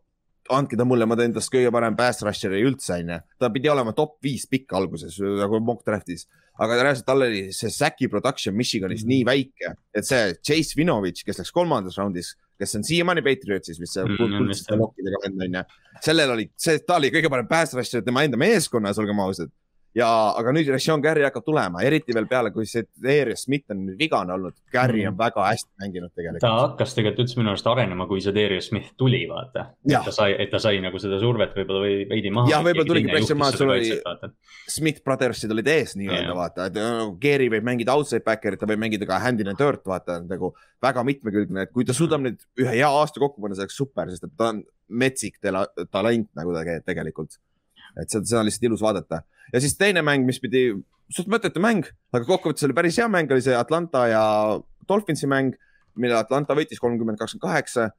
[0.50, 3.20] andke ta mulle, ma teen tast kõige parem pass rusher üldse, onju.
[3.40, 6.28] ta pidi olema top viis pikk alguses nagu mock draft'is,
[6.62, 9.14] aga reaalselt tal oli see Sacki production Michiganis mm -hmm.
[9.14, 13.94] nii väike, et see Chase Vinovitš, kes läks kolmandas raundis, kes on siiamaani Patriotsis, mis
[13.94, 15.64] see kuldsete mm, lokkidega vend onju.
[16.02, 19.52] sellel oli, see, ta oli kõige parem pass rusher tema enda meeskonnas, olgem ausad
[19.98, 20.08] ja,
[20.40, 24.34] aga nüüd Rashawn Gary hakkab tulema, eriti veel peale, kui see Darius Smith on vigane
[24.36, 24.56] olnud.
[24.72, 25.20] Gary on mm.
[25.20, 26.44] väga hästi mänginud tegelikult.
[26.44, 29.68] ta hakkas tegelikult üldse minu arust arenema, kui see Darius Smith tuli, vaata.
[29.88, 32.52] et ta sai, et ta sai nagu seda survet võib-olla või veidi maha.
[32.54, 33.94] jah, võib-olla tuligi pressure maha, sul oli
[34.72, 38.84] Smith Brothersid olid ees nii-öelda vaata, et nagu Gary võib mängida outside backer'it, ta võib
[38.86, 42.40] mängida ka hand in the dirt, vaata nagu väga mitmekülgne, et kui ta suudab nüüd
[42.62, 46.56] ühe hea aasta kokku panna, see oleks super, sest et ta on metsik talent nagu
[46.56, 47.36] ta tegelikult
[48.00, 49.22] et seda, seda on lihtsalt ilus vaadata.
[49.54, 50.70] ja siis teine mäng, mis pidi,
[51.12, 54.24] suht mõttetu mäng, aga kokkuvõttes oli päris hea mäng, oli see Atlanta ja
[54.88, 55.58] Dolphinsi mäng,
[56.00, 57.90] mille Atlanta võitis kolmkümmend, kakskümmend kaheksa.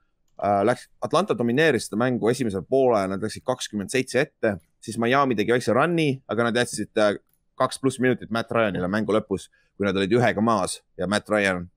[0.43, 5.37] Äh, läks, Atlanta domineeris seda mängu esimesel poolel, nad läksid kakskümmend seitse ette, siis Miami
[5.39, 7.15] tegi väikse run'i, aga nad jätsid äh,
[7.61, 11.69] kaks pluss minutit Matt Ryanile mängu lõpus, kui nad olid ühega maas ja Matt Ryan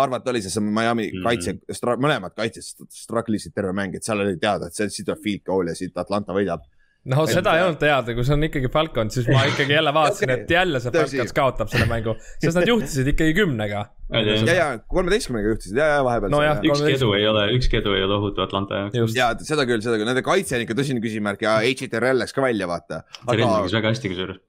[0.00, 1.24] arvata oli see, see Miami mm -hmm.
[1.24, 5.22] kaitse, mõlemad kaitsjad struggle isid terve mäng, et seal oli teada, et see, siit tuleb
[5.24, 6.64] field goal ja siit Atlanta võidab
[7.08, 10.28] no seda ei olnud teada, kui see on ikkagi Falcon, siis ma ikkagi jälle vaatasin
[10.28, 13.86] okay., et jälle see Falcons kaotab selle mängu, sest nad juhtisid ikkagi kümnega.
[14.12, 16.42] ja, ja kolmeteistkümnega juhtisid ja, ja vahepeal no.
[16.72, 19.16] ükski edu ei ole, ükski edu ei ole ohutu Atlanta jaoks.
[19.16, 22.44] ja seda küll, seda küll, nende kaitse on ikka tõsine küsimärk ja HTRL läks ka
[22.44, 23.04] välja, vaata.
[23.22, 24.42] Terren mängis väga hästi kusjuures.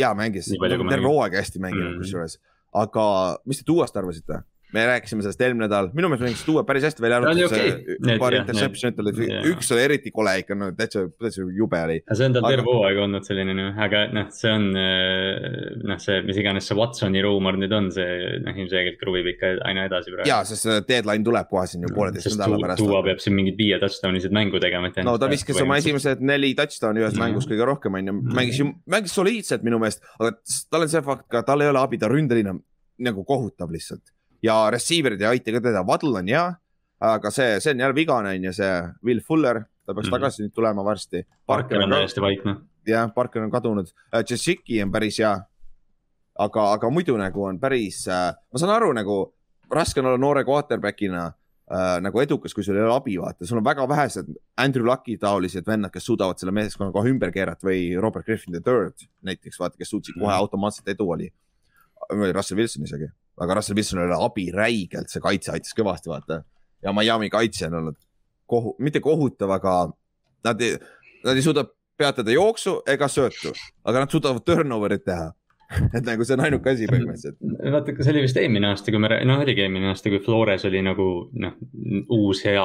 [0.00, 2.04] ja mängis, terve hooaeg hästi mänginud mm.
[2.06, 2.38] kusjuures,
[2.84, 3.08] aga
[3.44, 4.44] mis te Tuuast arvasite?
[4.72, 8.16] Me rääkisime sellest eelmine nädal, minu meelest mängis Duo päris hästi välja arvatud okay.
[8.20, 11.96] paar interception'it olid, üks oli eriti kole ikka, no täitsa, täitsa jube oli.
[12.12, 15.46] see on tal terve hooaeg olnud selline noh, aga noh, see on eh,
[15.88, 19.86] noh, see, mis iganes see Watsoni ruumor nüüd on, see noh, ilmselgelt kruvib ikka aina
[19.88, 20.28] edasi praegu.
[20.28, 22.84] ja, sest deadline tuleb kohe siin ju pooleteist nädala pärast.
[22.84, 24.92] Duo peab siin mingid viie touchdown isid mängu tegema.
[25.08, 28.68] no ta viskas oma esimesed neli touchdown'i ühes mängus kõige rohkem on ju, mängis ju,
[28.90, 30.36] mängis soliidselt minu meelest, aga
[30.68, 32.58] tal on see fakt ka, tal ei ole abi, ta ründeline
[32.98, 34.04] nagu kohutav lihtsalt
[34.42, 36.44] ja receiver'id ei aita ka teda, Waddle on hea,
[37.10, 38.72] aga see, see on jälle vigane on ju, see
[39.04, 40.18] Will Fuller, ta peaks mm -hmm.
[40.18, 41.26] tagasi nüüd tulema varsti.
[41.46, 42.56] Parker on täiesti vaikne.
[42.86, 45.40] jah, Parker on kadunud uh,, Jessiki on päris hea.
[46.38, 49.34] aga, aga muidu nagu on päris uh,, ma saan aru nagu
[49.70, 53.58] raske on olla noore quarterback'ina uh, nagu edukas, kui sul ei ole abi, vaata, sul
[53.58, 58.00] on väga vähesed Andrew Lucky taolised vennad, kes suudavad selle meeskonna kohe ümber keerata või
[58.00, 60.38] Robert Griffin the third näiteks, vaata, kes suutsid kohe mhm.
[60.38, 61.32] automaatselt edu oli.
[62.08, 66.42] Russell Wilson isegi aga Russell Wilsonil oli abi räigelt, see kaitse aitas kõvasti, vaata.
[66.82, 67.98] ja Miami kaitse on olnud
[68.46, 69.74] kohu-, mitte kohutav, aga
[70.44, 70.78] nad ei,
[71.24, 71.66] nad ei suuda
[71.98, 73.52] peatada jooksu ega söötu,
[73.84, 75.32] aga nad suudavad turnover'it teha
[75.96, 77.36] et nagu see on ainuke asi põhimõtteliselt.
[77.74, 80.80] vaata, see oli vist eelmine aasta, kui me, noh oligi eelmine aasta, kui Flores oli
[80.84, 81.08] nagu
[81.44, 81.58] noh,
[82.14, 82.64] uus hea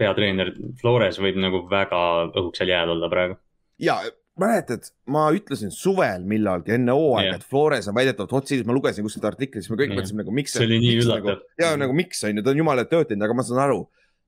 [0.00, 0.52] peatreener.
[0.80, 2.02] Flores võib nagu väga
[2.34, 3.38] õhukesel jääl olla praegu.
[3.80, 3.96] ja
[4.40, 8.74] mäletad, ma ütlesin suvel millalgi enne hooaega yeah., et Flores on väidetavalt hot seat'is, ma
[8.76, 10.00] lugesin kuskilt artiklit, siis me kõik yeah.
[10.00, 10.54] mõtlesime nagu miks.
[10.56, 11.50] see oli nii üllatav nagu,.
[11.60, 13.84] ja nagu miks on ju, ta on jumala tööd teinud, aga ma saan aru.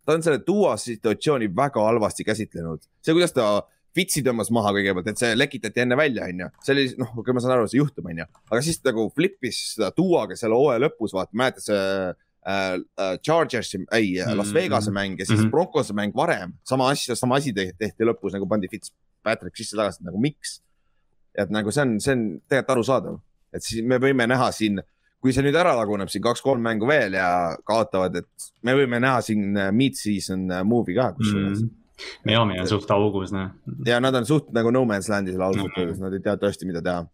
[0.07, 3.49] ta on selle tuua situatsiooni väga halvasti käsitlenud, see, kuidas ta
[3.97, 6.53] vitsi tõmbas maha kõigepealt, et see lekitati enne välja, onju.
[6.63, 8.29] see oli, noh, okei, ma saan aru, see juhtub, onju.
[8.53, 11.81] aga siis nagu flip'is seda tuuaga selle hooaja lõpus, vaata, mäletad see
[12.47, 14.39] äh, äh, Chargersi, ei mm, -hmm.
[14.39, 15.51] Las Vegase mäng ja siis mm -hmm.
[15.51, 16.53] Broncose mäng varem.
[16.65, 18.93] sama asja, sama asi tehti lõpus nagu pandi Fitz
[19.27, 20.61] Patrick sisse-tagasi, nagu miks.
[21.37, 23.17] et nagu see on, see on tegelikult arusaadav,
[23.53, 24.79] et siis me võime näha siin,
[25.21, 27.29] kui see nüüd ära laguneb siin kaks-kolm mängu veel ja
[27.69, 31.67] kaotavad, et me võime näha siin äh, mid-season äh, movie ka kusjuures mm.
[31.67, 31.83] -hmm.
[32.29, 33.53] Miami on suht augus, noh.
[33.87, 36.83] ja nad on suht nagu no man's land'is ausalt öeldes, nad ei tea tõesti, mida
[36.85, 37.07] teha.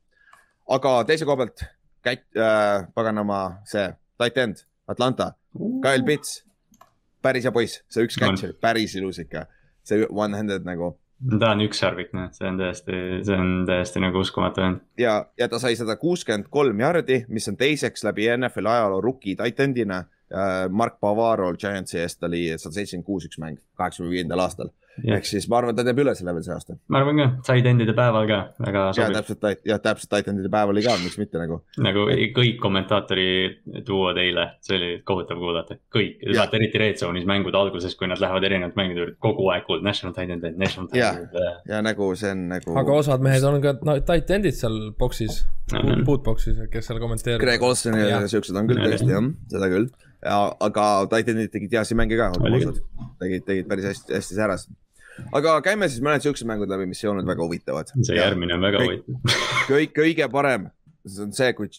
[0.77, 1.65] aga teise koha pealt,
[2.07, 3.85] käit- äh,, paganama, see,
[4.19, 6.43] tight end, Atlanta, Kyle Pitts.
[7.23, 9.47] päris hea poiss, see üks catch oli päris ilus ikka,
[9.87, 10.97] see one-handed nagu
[11.39, 14.73] ta on ükssarvik, noh, see on täiesti, see on täiesti nagu uskumatu.
[14.99, 19.37] ja, ja ta sai sada kuuskümmend kolm jardi, mis on teiseks läbi NFL ajaloo rookie
[19.39, 20.05] titan'ina.
[20.73, 25.47] Mark Bavaro Giantsi eest oli sada seitsekümmend kuus üks mäng, kaheksakümne viiendal aastal ehk siis
[25.49, 26.77] ma arvan, ta teeb üle selle veel see aasta.
[26.93, 29.03] ma arvan ka, titan'ide päeval ka väga sobib.
[29.03, 31.63] ja täpselt, ja täpselt titan'ide päeval oli ka, miks mitte nagu.
[31.85, 32.05] nagu
[32.37, 33.27] kõik kommentaatori
[33.87, 38.21] duod eile, see oli kohutav kuulata, kõik, vaata eriti Red Zone'is mängude alguses, kui nad
[38.23, 41.27] lähevad erinevad mängud juurde, kogu aeg kuuled national titan, national titan.
[41.33, 42.77] ja, ja nagu see on nagu.
[42.85, 47.45] aga osad mehed on ka no, titan'id seal boksis no,, bootbox'is, kes seal kommenteerivad.
[47.47, 49.89] Greg Olson ja siuksed on küll tõesti jah, seda küll
[50.23, 52.31] ja, aga Titanid tegid heasi mänge ka,
[53.23, 54.69] tegid, tegid päris hästi, hästi säras
[55.39, 57.93] aga käime siis mõned siuksed mängud läbi, mis ei olnud väga huvitavad.
[57.99, 59.37] see järgmine on väga huvitav.
[59.73, 60.71] kõik, kõige parem,
[61.07, 61.71] see on see, kui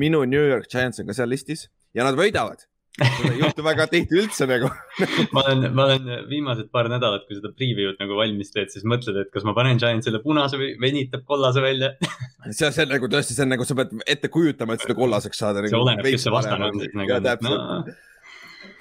[0.00, 2.66] minu New York Giants on ka seal listis ja nad võidavad.
[2.92, 4.68] Seda ei juhtu väga tihti üldse nagu.
[5.34, 9.16] Ma olen, ma olen viimased paar nädalat, kui seda preview'd nagu valmis teed, siis mõtled,
[9.22, 11.94] et kas ma panen Giantsile punase või venitab kollase välja.
[12.50, 15.38] See, see on nagu tõesti, see on nagu sa pead ette kujutama, et seda kollaseks
[15.38, 15.62] saada.
[15.62, 17.20] see oleneb, kes see vastane on siis nagu.
[17.46, 17.94] No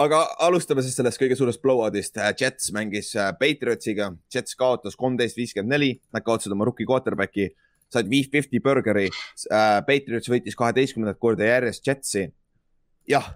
[0.03, 2.17] aga alustame siis sellest kõige suurest blowout'ist.
[2.39, 7.49] Jets mängis äh, Patriotsiga, Jets kaotas kolmteist, viiskümmend neli, nad kaotasid oma rookie quarterback'i,
[7.91, 9.09] said viis fifty burgeri.
[9.51, 12.27] Äh, Patriots võitis kaheteistkümnendat korda järjest Jetsi.
[13.09, 13.31] jah,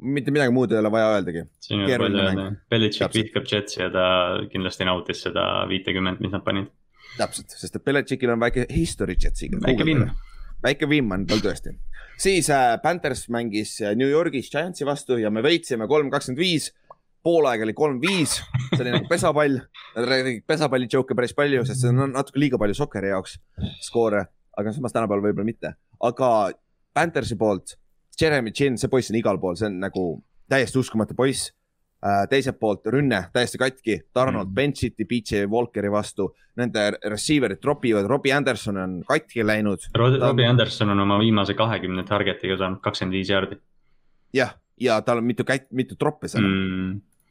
[0.00, 1.46] mitte midagi muud ei ole vaja öeldagi.
[1.62, 4.06] siin on palju öelda, Belichik vihkab Jetsi ja ta
[4.52, 6.72] kindlasti nautis seda viitekümmet, mis nad panid.
[7.18, 9.60] täpselt, sest et Belichikil on väike history Jetsiga.
[9.62, 10.08] väike vimm
[10.64, 11.74] väike vimm on tal tõesti.
[12.20, 16.72] Siis äh, Panthers mängis äh, New Yorgis Giantsi vastu ja me võitsime kolm, kakskümmend viis.
[17.24, 18.34] poolaeg oli kolm-viis,
[18.74, 19.54] see oli nagu pesapall.
[20.44, 23.38] Pesapalli joke päris palju, sest see on natuke liiga palju sokkeri jaoks
[23.80, 24.26] skoore,
[24.60, 25.72] aga samas tänapäeval võib-olla mitte.
[26.04, 26.28] aga
[26.94, 27.78] Panthersi poolt
[28.20, 30.04] Jeremy Chin, see poiss on igal pool, see on nagu
[30.52, 31.48] täiesti uskumatu poiss
[32.28, 34.56] teiselt poolt rünne täiesti katki, Donald mm.
[34.56, 36.28] bench'iti BJ Walkeri vastu,
[36.60, 39.88] nende receiver'id tropivad, Robbie Anderson on katki läinud.
[39.96, 43.58] Robbie Anderson on oma viimase kahekümne target'iga saanud kakskümmend viis jaardi.
[44.34, 46.90] jah, ja tal on mitu kätt, mitu troppi seal mm.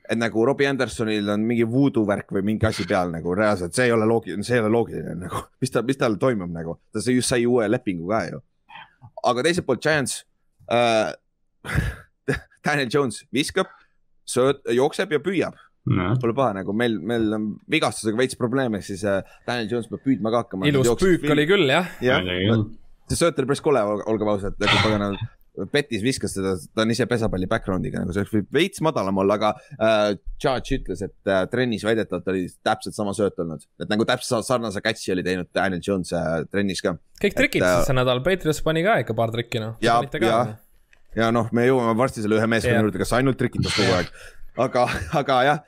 [0.10, 3.90] et nagu Robbie Andersonil on mingi voodoo värk või mingi asi peal nagu reaalselt, see
[3.90, 7.04] ei ole loogiline, see ei ole loogiline nagu, mis ta, mis tal toimub nagu, ta
[7.06, 8.42] just sai uue lepingu ka ju.
[9.24, 10.24] aga teiselt poolt Giants
[10.72, 11.14] äh,,
[12.66, 13.70] Daniel Jones viskab
[14.30, 15.60] sööd, jookseb ja püüab
[15.92, 16.14] no..
[16.22, 20.34] Pole paha, nagu meil, meil on vigastusega veits probleeme, siis äh, Daniel Jones peab püüdma
[20.34, 20.70] ka hakkama.
[20.72, 21.94] ilus püük oli küll jah.
[22.04, 22.26] jah,
[23.12, 25.14] see sööt oli päris kole, olgem ausad, nagu pagana
[25.70, 29.52] Petis viskas seda, ta on ise pesapalli background'iga, nagu see võib veits madalam olla, aga
[29.78, 33.62] äh, Judge ütles, et äh, trennis väidetavalt oli täpselt sama sööt olnud.
[33.78, 36.96] et nagu täpselt sarnase catch'i oli teinud Daniel Jones äh, trennis ka.
[37.22, 39.78] kõik trikid siis see nädal, Patriots pani ka ikka paar trikki noh.
[39.86, 40.42] ja, ja
[41.18, 42.88] ja noh, me jõuame varsti selle ühe meeskonna yeah.
[42.88, 44.12] juurde, kes ainult trikitas kogu aeg.
[44.66, 44.84] aga,
[45.22, 45.64] aga jah,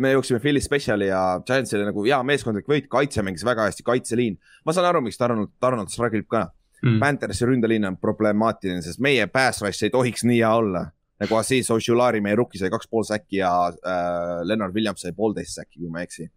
[0.00, 3.86] me jooksime Philly Speciali ja Giants oli nagu hea meeskondlik võit, kaitse mängis väga hästi,
[3.86, 4.38] kaitseliin.
[4.66, 6.46] ma saan aru, miks Donald, Donald struggle ib ka
[6.82, 7.00] mm..
[7.02, 10.86] Panthersi ründeliin on problemaatiline, sest meie pass rush ei tohiks nii hea olla.
[11.20, 15.58] nagu Aziz Oshulari, meie rookie sai kaks pool säkki ja äh, Lennart Williams sai poolteist
[15.58, 16.30] säkki, kui ma ei eksi.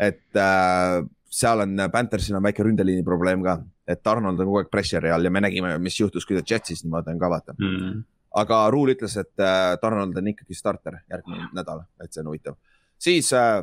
[0.00, 4.72] et äh, seal on, Panthersil on väike ründeliini probleem ka et Arnold on kogu aeg
[4.72, 8.00] pressure'i all ja me nägime, mis juhtus, kui ta Jetsis niimoodi on ka vaata mm.
[8.40, 12.56] aga Rule ütles, et äh, Arnold on ikkagi starter järgmine nädal, et see on huvitav.
[12.98, 13.62] siis äh,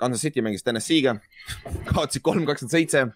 [0.00, 1.18] Kansas City mängis TNS-iga
[1.92, 3.06] kaotasid kolm, kakskümmend seitse.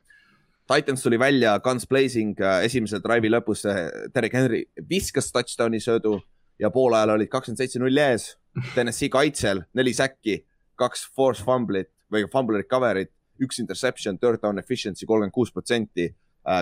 [0.69, 3.83] Titans tuli välja, guns blazing äh, esimese drive'i lõpus äh,,
[4.15, 6.19] Derek Henry viskas touchdown'i söödu
[6.61, 8.35] ja poolajal olid kakskümmend seitse null ees.
[8.73, 10.39] TNS-i kaitsel neli säkki,
[10.79, 13.11] kaks force fumblit või fumble recovery't,
[13.43, 16.07] üks interception, third down efficiency kolmkümmend kuus protsenti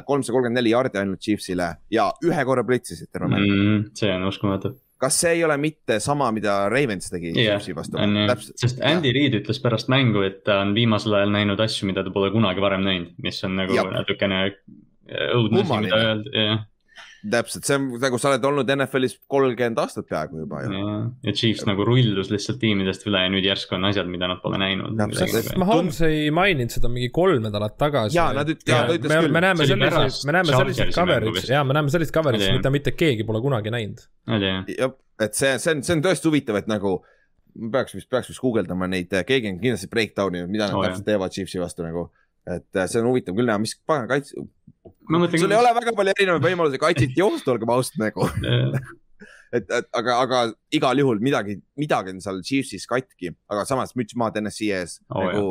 [0.06, 3.84] kolmsada kolmkümmend neli jaardi ainult Chiefsile ja ühe korra blitsisid terve mäng mm,.
[3.98, 4.74] see on uskumatu.
[5.02, 7.98] kas see ei ole mitte sama, mida Ravens tegi yeah, Chiefsi vastu?
[8.54, 9.18] sest Andy ja.
[9.18, 12.62] Reid ütles pärast mängu, et ta on viimasel ajal näinud asju, mida ta pole kunagi
[12.62, 13.86] varem näinud, mis on nagu ja.
[13.90, 14.44] natukene
[15.32, 16.68] õudne asi, mida öelda, jah
[17.32, 20.80] täpselt, see on nagu sa oled olnud NFL-is kolmkümmend aastat peaaegu juba ju.
[21.26, 24.58] ja Chiefs nagu rullus lihtsalt tiimidest üle ja nüüd järsku on asjad, mida nad pole
[24.62, 24.98] näinud.
[25.62, 28.16] Mahomes ei maininud seda mingi kolm nädalat tagasi.
[28.18, 29.36] ja nad ütlesid, ta ütles küll.
[29.36, 33.26] me näeme selliseid, me näeme selliseid coverage'i ja me näeme sellist coverage'i, mida mitte keegi
[33.28, 34.02] pole kunagi näinud.
[34.32, 36.98] jah, et see, see on, see on tõesti huvitav, et nagu
[37.72, 41.34] peaks vist, peaks vist guugeldama neid, keegi on kindlasti breakdown'i, mida nad oh, täpselt teevad
[41.34, 42.08] Chiefsi vastu nagu
[42.46, 44.46] et äh, see on huvitav küll näha, mis pagan kaitse.
[45.12, 45.42] Mõtlen...
[45.42, 48.28] sul ei ole väga palju erinevaid võimalusi kaitset joosta, olgem ausad nagu.
[49.52, 50.38] Et, et aga, aga
[50.72, 55.20] igal juhul midagi, midagi on seal Chiefsis katki, aga samas müts maha TNS-i ees oh,
[55.20, 55.42] nagu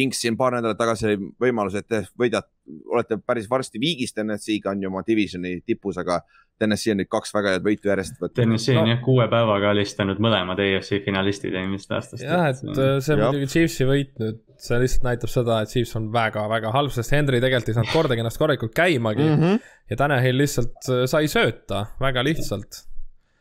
[0.00, 2.48] Inks siin paar nädalat tagasi oli võimalus, et te võidate,
[2.88, 6.20] olete päris varsti viigis Tennessee'ga on ju oma divisioni tipus, aga
[6.62, 8.36] Tennessee on nüüd kaks väga head võitu järjest võtnud.
[8.36, 8.92] Tennessee on no.
[8.92, 12.24] jah kuue päevaga alistanud mõlemad EFC finalistid eelmisest aastast.
[12.24, 16.08] jah, et see on muidugi Chiefsi võit nüüd, see lihtsalt näitab seda, et Chiefs on
[16.14, 19.38] väga-väga halb, sest Henry tegelikult ei saanud kordagi ennast korralikult käimagi mm.
[19.40, 19.70] -hmm.
[19.90, 22.84] ja Tanahil lihtsalt äh, sai sööta, väga lihtsalt.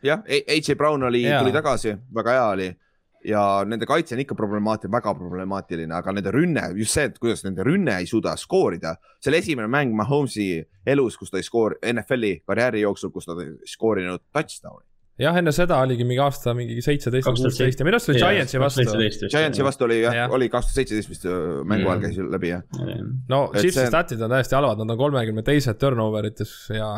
[0.04, 2.72] jah, AJ Brown oli, tuli tagasi, väga hea oli
[3.28, 7.44] ja nende kaitse on ikka problemaatiline, väga problemaatiline, aga nende rünne, just see, et kuidas
[7.46, 8.96] nende rünne ei suuda skoorida.
[9.22, 13.38] see oli esimene mäng Mahomes'i elus, kus ta ei skoor-, NFL-i karjääri jooksul, kus ta
[13.42, 14.88] ei skoorinud touchdown'i.
[15.22, 18.62] jah, enne seda oligi mingi aasta mingi seitseteist või kuusteist ja minu arust oli Giantsi
[18.62, 18.86] vastu.
[19.30, 22.54] Giantsi vastu oli jah ja., oli kaks tuhat seitseteist vist äh, mängu ajal käis läbi
[22.56, 22.64] jah.
[23.30, 23.90] no Chiefsi see...
[23.92, 26.90] statid on täiesti halvad, nad on kolmekümne teised turnover ites ja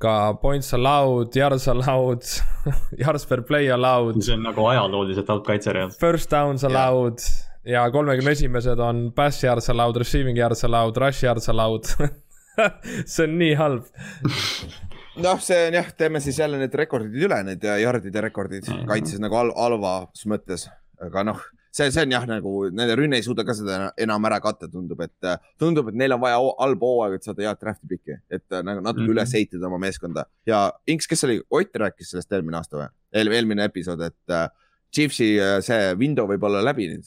[0.00, 2.24] ka points allowed, yards allowed
[3.02, 4.20] yards per play allowed.
[4.24, 6.00] see on nagu ajalooliselt halb kaitse reaalselt.
[6.00, 7.24] First downs allowed.
[7.68, 11.90] Ja, kolmekümne esimesed on pass yards allowed, receiving yards allowed, rush yards allowed.
[13.06, 13.84] See on nii halb.
[15.20, 19.36] Noh, see on jah, teeme siis jälle need rekordid üle, need yard'ide rekordid kaitses nagu
[19.36, 20.68] halvas mõttes,
[21.02, 24.40] aga noh see, see on jah, nagu nende rünne ei suuda ka seda enam ära
[24.42, 25.28] katta, tundub, et
[25.60, 28.82] tundub, et neil on vaja halba hooaega, et saada head draft'i pikki, et äh, nagu
[28.82, 29.14] natuke mm -hmm.
[29.16, 33.32] üles ehitada oma meeskonda ja Inks, kes oli, Ott rääkis sellest eelmine aasta või Eel,,
[33.32, 34.48] eelmine episood, et uh,
[34.94, 37.06] Chiefsi uh, see window võib olla läbi nüüd.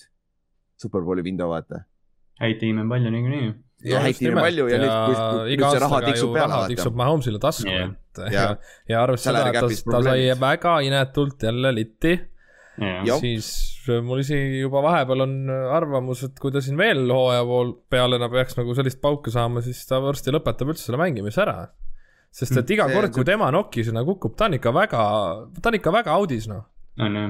[0.80, 1.84] Superbowli window, vaata.
[2.40, 5.72] häid tiime on palju niikuinii ja häid tiime palju ja, ja nüüd, kui, kui, kui
[5.72, 6.52] see raha tiksub peale.
[6.54, 8.58] raha tiksub Mahomesile tasku yeah., et ja, ja,
[8.90, 12.14] ja arvestades seda, et ta, ta sai väga inetult jälle litti
[12.82, 13.52] yeah., siis
[14.06, 18.58] mul isegi juba vahepeal on arvamus, et kui ta siin veel hooaja pool peale peaks
[18.60, 21.58] nagu sellist pauku saama, siis ta varsti lõpetab üldse selle mängimise ära.
[22.34, 25.02] sest et iga kord, kui tema nokisena kukub, ta on ikka väga,
[25.60, 26.66] ta on ikka väga audis, noh.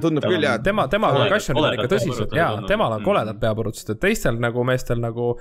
[0.04, 0.58] Tundub küll jah.
[0.60, 2.34] tema, tema concussion'id on ikka tõsised.
[2.36, 5.34] ja temal on koledad peapurustused, et teistel nagu meestel nagu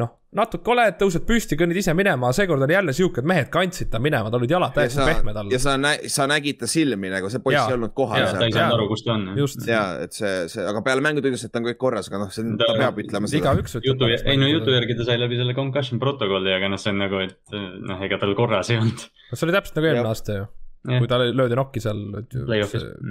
[0.00, 3.90] noh, natuke oled, tõused püsti, kõnnid ise minema, seekord oli jälle siuke, et mehed kandsid
[3.92, 5.50] ta minema, tal olid jalad täiesti pehmed all.
[5.52, 8.26] ja sa nä-, sa nägid ta silmi nagu, see poiss ei olnud kohal.
[8.36, 9.26] ta ei saanud aru, kus ta on.
[9.68, 12.30] ja, et see, see, aga peale mängu ta ütles, et on kõik korras, aga noh,
[12.34, 13.56] see, ta peab ütlema seda.
[13.86, 17.02] jutu, ei no jutu järgi ta sai läbi selle concussion protokolli, aga noh, see on
[17.04, 17.58] nagu, et
[17.90, 19.08] noh, ega tal korras ei olnud.
[19.30, 20.46] no see oli täpselt nagu eelmine aasta ju.
[20.94, 22.06] kui ta löödi nokki seal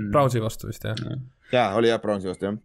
[0.09, 0.97] Brownsi vastu vist jah.
[1.53, 2.57] jaa, oli jah, Brownsi vastu jah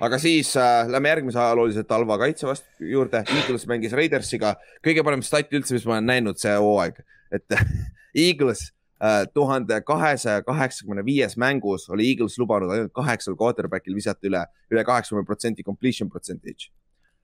[0.00, 3.22] aga siis äh, lähme järgmise ajaloolise talva kaitse vastu juurde.
[3.36, 7.00] Eagles mängis Raidersiga, kõige parem stat üldse, mis ma olen näinud see hooaeg,
[7.36, 7.56] et
[8.26, 8.66] Eagles
[9.02, 14.86] äh, tuhande kahesaja kaheksakümne viies mängus oli Eagles lubanud ainult kaheksal quarterback'il visata üle, üle
[14.88, 16.72] kaheksakümne protsendi completion percentage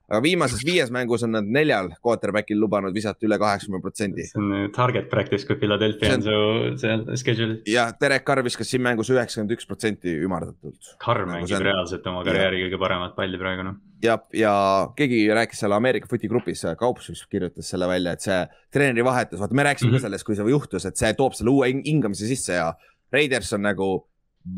[0.07, 4.27] aga viimases viies mängus on nad neljal quarterback'il lubanud visata üle kaheksakümne protsendi.
[4.29, 6.37] see on target practice, kui Philadelphia on, su
[6.83, 7.67] seal schedule'is.
[7.71, 10.95] ja Derek Carr viskas siin mängus üheksakümmend üks protsenti ümardatult.
[11.03, 11.67] Carr nagu mängib on...
[11.67, 13.79] reaalselt oma karjääri kõige paremat palli praegu noh.
[14.07, 14.55] ja, ja
[14.99, 18.43] keegi rääkis seal Ameerika footi grupis, Kaups vist kirjutas selle välja, et see
[18.75, 20.07] treeneri vahetus, vaata me rääkisime mm -hmm.
[20.07, 22.75] sellest, kui see juhtus, et see toob selle uue hingamise sisse ja
[23.13, 23.89] Raiders on nagu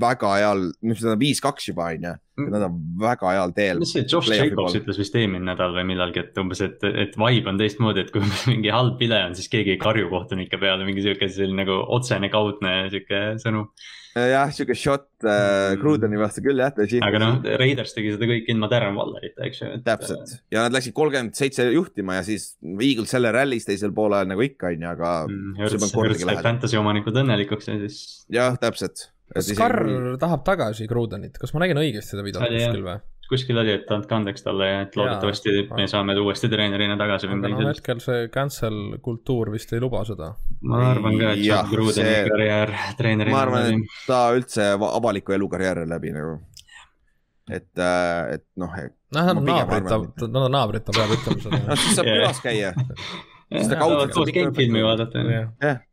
[0.01, 2.49] väga heal, nüüd nad on viis-kaks juba on ju, mm.
[2.53, 3.83] nad on väga heal teel.
[3.83, 7.53] mis see Josh Jacobs ütles vist eelmine nädal või millalgi, et umbes, et, et vibe
[7.53, 11.05] on teistmoodi, et kui mingi halb pile on, siis keegi ei karju kohtunike peale, mingi
[11.07, 13.71] sihuke selline nagu otsene, kaudne sihuke sõnum.
[14.19, 16.75] jah, sihuke shot äh, Crudeni vastu küll jah.
[17.09, 19.75] aga noh, Raiders tegi seda kõik ilma Darren Wallerita, eks ju.
[19.89, 24.45] täpselt ja nad läksid kolmkümmend seitse juhtima ja siis Eagles jälle rallis teisel poolel nagu
[24.45, 26.43] ikka on ju, aga mm,.
[26.45, 28.03] Fantasy omanikud õnnelikuks ja siis.
[28.33, 30.17] jah, täpselt Carr isegi...
[30.23, 32.99] tahab tagasi Grudenit, kas ma nägin õigesti seda videot kuskil või?
[33.29, 36.97] kuskil oli, et andke andeks talle ja et loodetavasti ja, me saame ta uuesti treenerina
[37.01, 37.29] tagasi.
[37.29, 40.31] aga noh, hetkel see cancel kultuur vist ei luba seda.
[40.65, 42.23] ma arvan ka, et John Grudeni see...
[42.31, 43.37] karjäär treenerina.
[43.37, 46.39] ma arvan, et ta üldse avaliku elu karjääri läbi nagu.
[47.53, 48.73] et, äh, et noh.
[48.73, 51.61] noh, nad on naabrid, ta, nad on naabrid, ta peab ütlema seda.
[51.69, 52.73] noh, siis saab külas käia.
[53.53, 54.33] siis ta kaudselt.
[54.41, 55.29] game-filmi vaadata.
[55.29, 55.85] jah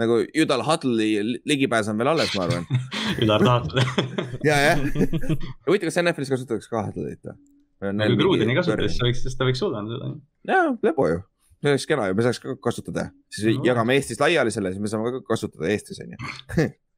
[0.00, 2.66] nagu Judal Huddle'i ligipääs on veel alles, ma arvan
[3.22, 3.84] Ülar Huddle
[4.48, 4.84] ja, jah.
[5.68, 7.38] huvitav, kas NFL-is kasutatakse ka Huddle'it või?
[7.80, 10.12] kui Grudeni kasutas, siis võiks, siis ta võiks suudanud seda.
[10.52, 11.22] jaa, lebo ju.
[11.62, 13.08] see oleks kena ju, me saaks ka kasutada.
[13.32, 13.64] siis no.
[13.70, 16.68] jagame Eestis laiali selle, siis me saame ka kasutada Eestis, on ju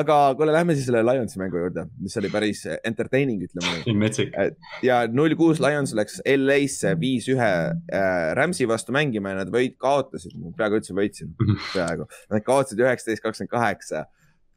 [0.00, 3.96] aga kuule, lähme siis selle Lionsi mängu juurde, mis oli päris entertaining, ütleme nii.
[4.86, 10.36] ja null kuus Lions läks LA-sse viis-ühe äh, Rams'i vastu mängima ja nad võid, kaotasid,
[10.58, 11.34] peaaegu üldse võitsin,
[11.74, 12.08] peaaegu.
[12.30, 14.06] Nad kaotasid üheksateist, kakskümmend kaheksa.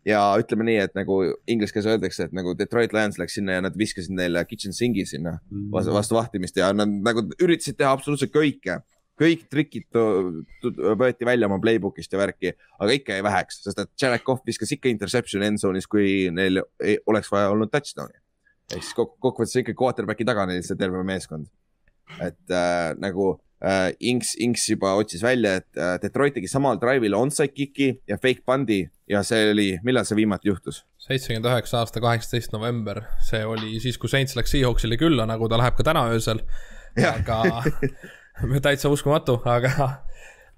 [0.08, 3.64] Ja ütleme nii, et nagu inglise keeles öeldakse, et nagu Detroit Lions läks sinna ja
[3.64, 5.38] nad viskasid neile kitchen sink'i sinna
[5.72, 8.82] vastu, vastu vahtimist ja nad nagu üritasid teha absoluutselt kõike
[9.20, 10.00] kõik trikid
[11.00, 14.90] võeti välja oma playbook'ist ja värki, aga ikka jäi väheks, sest et Cough viskas ikka
[14.90, 18.18] interception'i endzone'is, kui neil ei, oleks vaja olnud touchdown'i.
[18.74, 21.52] ehk siis kokkuvõttes ikka quarterback'i taga neil see terve meeskond
[22.22, 27.16] et äh, nagu äh, Inks, Inks juba otsis välja, et äh, Detroit tegi samal drive'il
[27.18, 30.84] onside kick'i ja fake punt'i ja see oli, millal see viimati juhtus?
[31.04, 35.60] seitsekümmend üheksa aasta kaheksateist november, see oli siis, kui Saints läks Seahawksile külla, nagu ta
[35.60, 36.44] läheb ka täna öösel.
[37.00, 37.40] aga
[38.66, 40.04] täitsa uskumatu, aga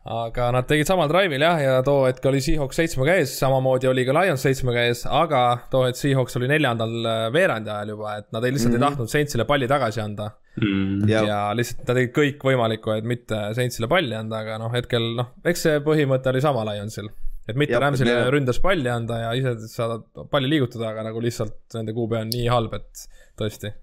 [0.05, 4.03] aga nad tegid samal drive'il jah, ja too hetk oli Seahawks seitsmega ees, samamoodi oli
[4.05, 8.27] ka Lions seitsmega ees, aga too hetk Seahawks oli neljandal äh, veerandi ajal juba, et
[8.35, 8.83] nad ei lihtsalt mm -hmm.
[8.83, 8.97] ei mhm.
[8.99, 10.29] tahtnud Saintsile palli tagasi anda
[10.61, 10.67] mm.
[10.67, 11.29] -hmm.
[11.29, 15.31] ja lihtsalt nad tegid kõik võimalikku, et mitte Saintsile palli anda, aga noh, hetkel noh,
[15.43, 17.09] eks see põhimõte oli sama Lionsil.
[17.49, 21.93] et mitte Ramsile ründas palli anda ja ise saada palli liigutada, aga nagu lihtsalt nende
[21.93, 23.09] QB on nii halb, et
[23.41, 23.73] tõesti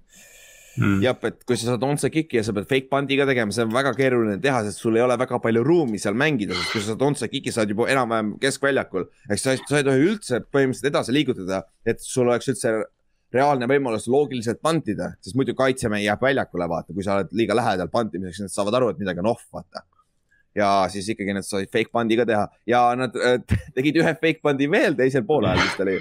[0.77, 1.03] mm..
[1.05, 3.67] jah, et kui sa saad onside kick'i ja sa pead fake punt'i ka tegema, see
[3.67, 6.83] on väga keeruline teha, sest sul ei ole väga palju ruumi seal mängida, sest kui
[6.83, 9.07] sa saad onside kick'i, sa oled juba enam-vähem keskväljakul.
[9.29, 12.75] ehk sa, sa ei tohi üldse põhimõtteliselt edasi liigutada, et sul oleks üldse
[13.33, 17.89] reaalne võimalus loogiliselt pantida, sest muidu kaitsemehe jääb väljakule, vaata, kui sa oled liiga lähedal
[17.93, 19.87] pantimiseks, nad saavad aru, et midagi on off, vaata
[20.57, 23.39] ja siis ikkagi nad said fake punt'i ka teha ja nad äh,
[23.77, 25.99] tegid ühe fake punt'i veel teisel poolajal vist oli.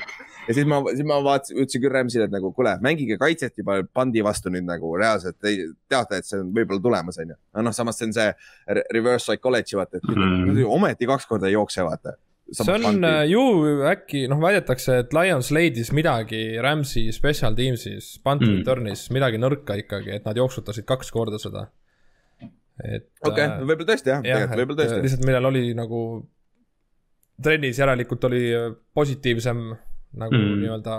[0.47, 3.79] ja siis ma, siis ma vaatasin, ütlesin küll Rams'ile, et nagu kuule, mängige kaitset juba
[3.87, 7.37] punt'i vastu nüüd nagu reaalselt, teate, et see on võib-olla tulemas, onju.
[7.55, 8.27] aga noh, samas see on see
[8.97, 10.65] reverse psychology, vaata, et mm.
[10.67, 12.17] ometi kaks korda ei jookse, vaata
[12.51, 13.07] see on panti.
[13.07, 13.43] Äh, ju
[13.87, 18.57] äkki noh, väidetakse, et Lions leidis midagi Rams'i special team'is, punt mm.
[18.59, 21.69] return'is midagi nõrka ikkagi, et nad jooksutasid kaks korda seda
[22.83, 23.07] et.
[23.21, 24.99] okei okay, äh,, võib-olla tõesti jah, jah, võib-olla tõesti.
[24.99, 26.01] Äh, lihtsalt millal oli nagu
[27.41, 29.65] trennis järelikult oli äh, positiivsem
[30.21, 30.63] nagu mm.
[30.63, 30.97] nii-öelda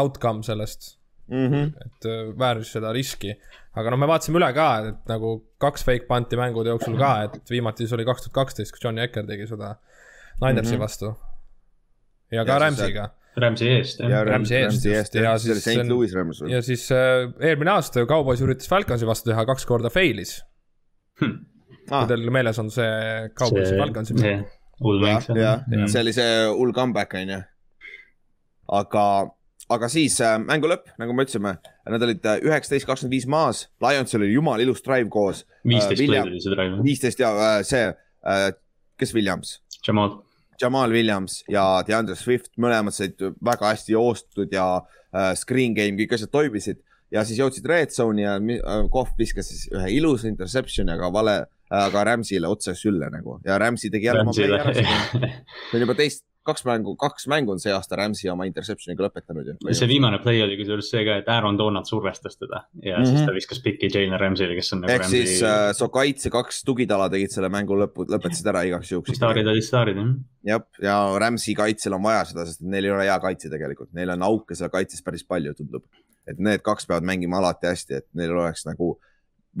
[0.00, 0.96] outcome sellest
[1.30, 1.46] mm.
[1.46, 1.70] -hmm.
[1.86, 3.34] et vääris seda riski.
[3.74, 7.50] aga noh, me vaatasime üle ka, et nagu kaks fake punt'i mängude jooksul ka, et
[7.50, 9.76] viimati see oli kaks tuhat kaksteist, kui Johnny Ecker tegi seda
[10.40, 10.82] Ninersi mm -hmm.
[10.82, 11.16] vastu.
[12.30, 13.10] ja ka ja Rams'iga.
[13.40, 14.26] Rams'i eest, jah.
[14.26, 16.40] Rams'i eest, just, ja siis.
[16.50, 20.40] ja siis äh, eelmine aasta ju Cowboys üritas Falconsi vastu teha, kaks korda fail'is
[21.20, 21.38] hmm..
[21.90, 22.04] Ah.
[22.04, 22.88] kui teil meeles on see
[23.38, 24.44] Cowboysi Falconsi mäng.
[24.84, 25.36] hull mäng see.
[25.40, 27.40] jah, see oli see hull comeback on ju.
[28.78, 29.04] aga,
[29.76, 31.56] aga siis äh, mängu lõpp, nagu me ütlesime,
[31.90, 35.44] nad olid äh, üheksateist, kakskümmend viis maas, Lionsil oli jumala ilus drive koos.
[35.66, 36.82] viisteist play'd oli see drive.
[36.86, 37.88] viisteist ja äh, see,
[39.00, 39.58] kes Williams?
[39.86, 40.20] Jamal.
[40.60, 46.14] Jamal Williams ja DeAndre Swift, mõlemad said väga hästi joostud ja äh, screen game, kõik
[46.18, 46.82] asjad toimisid
[47.14, 51.36] ja siis jõudsid red zone'i ja äh, Kohv viskas siis ühe ilusa interception'i, aga vale,
[51.70, 54.74] aga Rams'ile otse sülle nagu ja Rams'i tegi jälle oma play ära.
[54.74, 59.50] see on juba teist, kaks mängu, kaks mängu on see aasta Rams'i oma interception'iga lõpetanud
[59.50, 59.56] ju.
[59.76, 63.10] see viimane play oli kusjuures see ka, et Aaron Donald survestas teda ja mm -hmm.
[63.10, 64.92] siis ta viskas piki Jalen Rams'ile, kes on nagu.
[64.94, 65.26] ehk Ramsey...
[65.26, 69.16] siis äh, su kaitse kaks tugitala tegid selle mängu lõpu, lõpetasid ära igaks juhuks.
[69.18, 70.14] staarid olid staarid jah.
[70.54, 74.16] jah, ja Rams'i kaitsel on vaja seda, sest neil ei ole hea kaitse tegelikult, neil
[74.16, 75.84] on auke seal kaitses päris palju, tundub
[76.28, 78.94] et need kaks peavad mängima alati hästi, et neil oleks nagu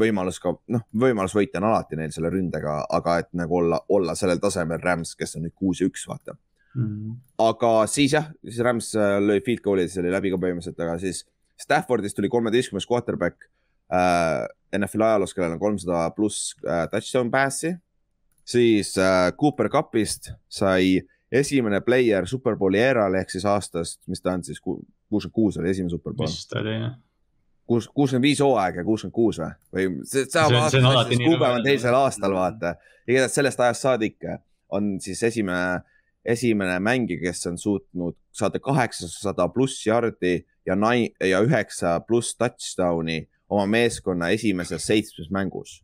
[0.00, 4.14] võimalus ka, noh, võimalus võita on alati neil selle ründega, aga et nagu olla, olla
[4.18, 6.36] sellel tasemel Rams, kes on nüüd kuus ja üks, vaata
[6.74, 6.86] mm.
[6.86, 7.16] -hmm.
[7.48, 10.98] aga siis jah, siis Rams äh, lõi field goal'i, see oli läbi ka põhimõtteliselt, aga
[11.02, 11.24] siis
[11.60, 13.44] Staffordist tuli kolmeteistkümnes quarterback
[13.92, 14.46] äh,
[14.78, 17.74] NFL ajaloos, kellel on kolmsada pluss äh, touchdown pass'i.
[18.44, 21.00] siis äh, Cooper Cupist sai
[21.32, 24.60] esimene player Superbowli eeral ehk siis aastast, mis ta on siis
[25.10, 26.30] kuuskümmend kuus oli esimene superbowl.
[26.30, 26.98] vist oli jah
[27.70, 31.66] kuus, kuuskümmend viis hooaeg ja kuuskümmend kuus või, või see, see, see, see kuupäev on
[31.66, 32.74] teisel aastal, vaata.
[33.06, 34.30] igatahes sellest ajast saadik
[34.74, 35.82] on siis esimene,
[36.24, 43.22] esimene mängija, kes on suutnud saada kaheksasada pluss jardi ja nai- ja üheksa pluss touchdown'i
[43.50, 45.80] oma meeskonna esimeses seitsmes mängus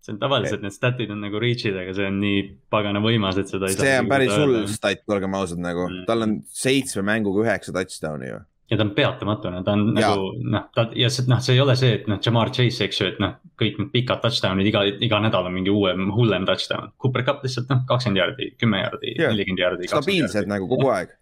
[0.00, 3.50] see on tavaliselt need stat'id on nagu reach'id, aga see on nii pagana võimas, et
[3.52, 3.84] seda ei saa.
[3.84, 6.06] see on päris hull stat, olgem ausad, nagu mm.
[6.08, 10.10] tal on seitsme mänguga üheksa touchdown'i ju ja ta on peatamatuna, ta on ja.
[10.12, 13.00] nagu noh, ta ja see noh, see ei ole see, et noh, Jamar Chase, eks
[13.00, 16.92] ju, et noh, kõik need pikad touchdown'id iga, iga nädal on mingi uuem, hullem touchdown.
[17.02, 19.90] Cooper Cup lihtsalt noh, kakskümmend jaardi, kümme jaardi, nelikümmend jaardi.
[19.90, 21.16] stabiilselt nagu kogu aeg.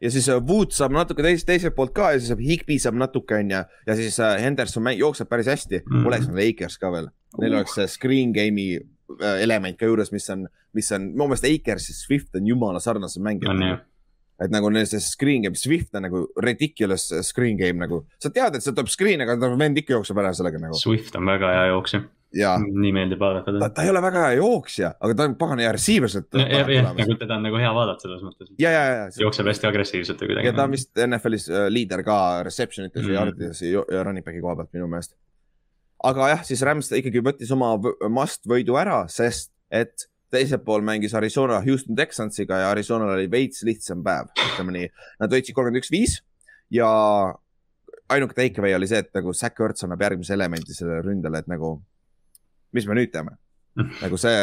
[0.00, 2.96] Ja siis äh, Wood saab natuke teist, teiselt poolt ka ja siis saab Higby saab
[3.00, 5.82] natuke onju ja siis äh, Henderson jookseb päris hästi.
[5.84, 7.10] Mm., oleks on Lakers ka veel,
[7.40, 11.48] neil oleks see screen game'i äh, element ka juures, mis on, mis on, minu meelest
[11.48, 13.84] Akers ja Swift on jumala sarnased mängijad
[14.40, 18.56] et nagu neil see screen game, Swift on nagu ridiculous screen game nagu, sa tead,
[18.56, 20.78] et see tuleb screen, aga vend ikka jookseb ära sellega nagu.
[20.80, 22.02] Swift on väga hea jooksja.
[22.30, 23.68] nii meeldib vaadata teda.
[23.74, 26.12] ta ei ole väga hea jooksja, aga ta on pagana hea receiver.
[26.40, 28.52] jah, nagu teda on nagu hea vaadata selles mõttes.
[28.62, 29.08] ja, ja, ja.
[29.24, 30.50] jookseb hästi agressiivselt või kuidagi.
[30.50, 34.24] ja ta on vist NFL-is äh, liider ka reception ites mm ja yardides ja running
[34.24, 35.16] back'i koha pealt minu meelest.
[36.06, 37.74] aga jah, siis Rams ikkagi võttis oma
[38.08, 43.64] must võidu ära, sest et teisel pool mängis Arizona Houston Texansiga ja Arizonal oli veits
[43.66, 44.90] lihtsam päev, ütleme nii.
[45.22, 46.18] Nad võitsid kolmkümmend üks, viis
[46.70, 46.88] ja
[48.10, 51.50] ainuke take away oli see, et nagu Zack Ertz annab järgmise elemendi sellele ründele, et
[51.50, 51.76] nagu
[52.76, 53.36] mis me nüüd teeme
[54.04, 54.34] nagu see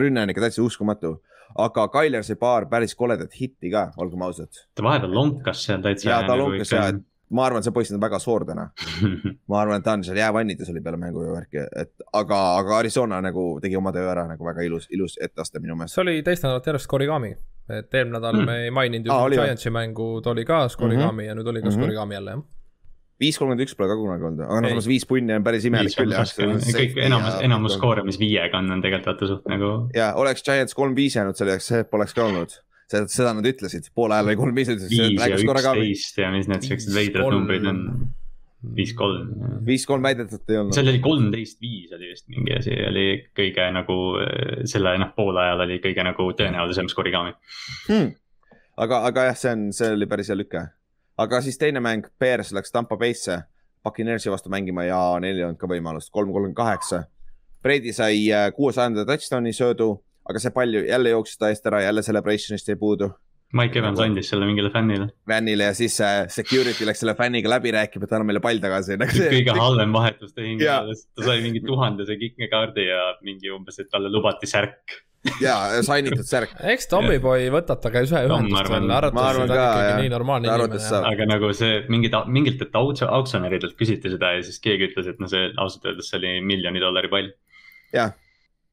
[0.00, 1.16] rünne on ikka täitsa uskumatu,
[1.60, 4.64] aga Tyler sai paar päris koledat hitti ka, olgem ausad.
[4.74, 6.08] ta vahepeal lonkas seal täitsa.
[6.10, 7.02] ja ta nagu lonkas ja, et
[7.36, 8.68] ma arvan, see poiss on väga soor täna
[9.50, 12.78] ma arvan, et ta on seal jäävannides oli peale mängu ja värki, et aga, aga
[12.80, 15.96] Arizona nagu tegi oma töö ära nagu väga ilus, ilus etteaste minu meelest.
[15.96, 17.34] see oli teist nädalat järjest Scorigami,
[17.70, 18.48] et eelmine nädal mm.
[18.50, 21.28] me ei maininud ju ah, Giantsi mängu, ta oli ka Scorigami mm -hmm.
[21.28, 21.84] ja nüüd oli ka mm -hmm.
[21.84, 22.48] Scorigami jälle jah
[23.20, 25.96] viis kolmkümmend üks pole ka kunagi olnud, aga noh, samas viis punni on päris imelik
[25.98, 26.24] küll jah.
[26.24, 29.72] kõik enamus, enamus skoore, mis viiega on, on tegelikult vaata suht nagu.
[29.96, 32.56] ja oleks Giants kolm-viis jäänud selleks, see poleks ka olnud
[32.90, 34.72] seda, seda nad ütlesid, poole ajal oli kolm-viis.
[34.90, 37.84] viis ja üksteist ja mis need siuksed veidrad numbrid on.
[38.76, 39.28] viis-kolm.
[39.66, 40.76] viis-kolm väidetavalt ei olnud.
[40.76, 44.00] seal oli kolmteist-viis oli vist mingi asi, oli kõige nagu
[44.68, 47.32] selle noh, poole ajal oli kõige nagu tõenäolisem skorigami
[47.86, 48.10] hmm..
[48.84, 50.66] aga, aga jah, see on, see oli päris hea lüke.
[51.24, 53.42] aga siis teine mäng, Bears läks Tampa Bay'sse
[53.82, 57.06] Puccaneersi vastu mängima ja neil ei olnud ka võimalust, kolm, kolmkümmend kaheksa.
[57.64, 59.94] Brady sai äh, kuuesajanda touchdown'i söödu
[60.28, 63.10] aga see pall ju jälle jooksis ta eest ära, jälle celebration'ist jäi puudu.
[63.56, 65.08] Mike Evans andis selle mingile fännile.
[65.26, 68.98] fännile ja siis äh, security läks selle fänniga läbi rääkima, et anna meile pall tagasi
[69.00, 69.26] nagu.
[69.34, 75.00] kõige halvem vahetustehing, ta sai mingi tuhandese kikekaardi ja mingi umbes, et talle lubati särk
[75.42, 76.54] ja sainitud särk.
[76.72, 81.02] eks Tommyboy võtab temaga ühe ühendust veel, arvates ta on ikkagi nii normaalne inimene.
[81.10, 85.50] aga nagu see mingid, mingitelt auktsionäridelt küsiti seda ja siis keegi ütles, et no see
[85.58, 87.34] ausalt öeldes see oli miljoni dollari pall.
[87.92, 88.14] jah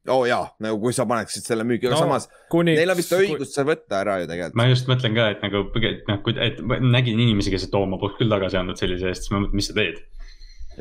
[0.07, 2.75] oo oh, jaa, nagu kui sa paneksid selle müügi, aga no, samas kuni...
[2.77, 4.59] neil on vist õigus see võtta ära ju tegelikult.
[4.59, 8.19] ma just mõtlen ka, et nagu, noh, et nägin inimesi, kes, et oo, ma poleks
[8.21, 9.99] küll tagasi andnud sellise eest, siis ma mõtlen, mis sa teed.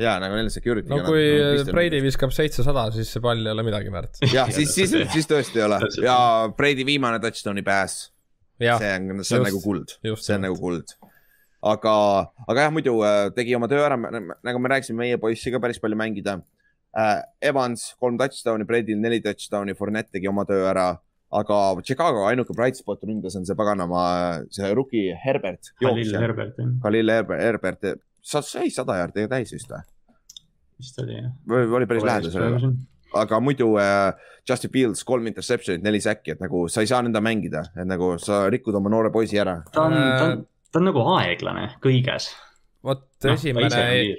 [0.01, 0.89] ja nagu neil security.
[0.91, 4.21] no kui no, Brady viskab seitsesada, siis see pall ei ole midagi väärt.
[4.37, 6.17] jah, siis, siis, siis tõesti ei ole ja
[6.57, 8.09] Brady viimane touchdown'i pass.
[8.57, 10.97] see on, see on nagu kuld, see on nagu kuld
[11.61, 11.93] aga,
[12.47, 15.81] aga jah, muidu äh, tegi oma töö ära, nagu me rääkisime, meie poissi ka päris
[15.81, 16.39] palju mängida.
[16.95, 20.93] Evans kolm touchdown'i, Bradil neli touchdown'i, Fournette tegi oma töö ära.
[21.27, 25.73] aga Chicago ainuke bright spot ründes on see paganama, see rookie Herbert.
[25.81, 26.69] Khalil Herbert, jah.
[26.81, 27.83] Khalil Herbert,
[28.23, 29.83] sa sai sada jaardi täis vist või?
[30.79, 31.33] vist oli jah.
[31.49, 32.71] või oli päris lähedal sellele
[33.15, 34.13] aga muidu äh,
[34.49, 38.15] Justin Fields kolm interception'it, neli säkki, et nagu sa ei saa nõnda mängida, et nagu
[38.21, 39.59] sa rikud oma noore poisi ära.
[39.71, 42.31] ta on, ta on, ta on nagu aeglane kõiges
[42.87, 43.69] vot no, esimene,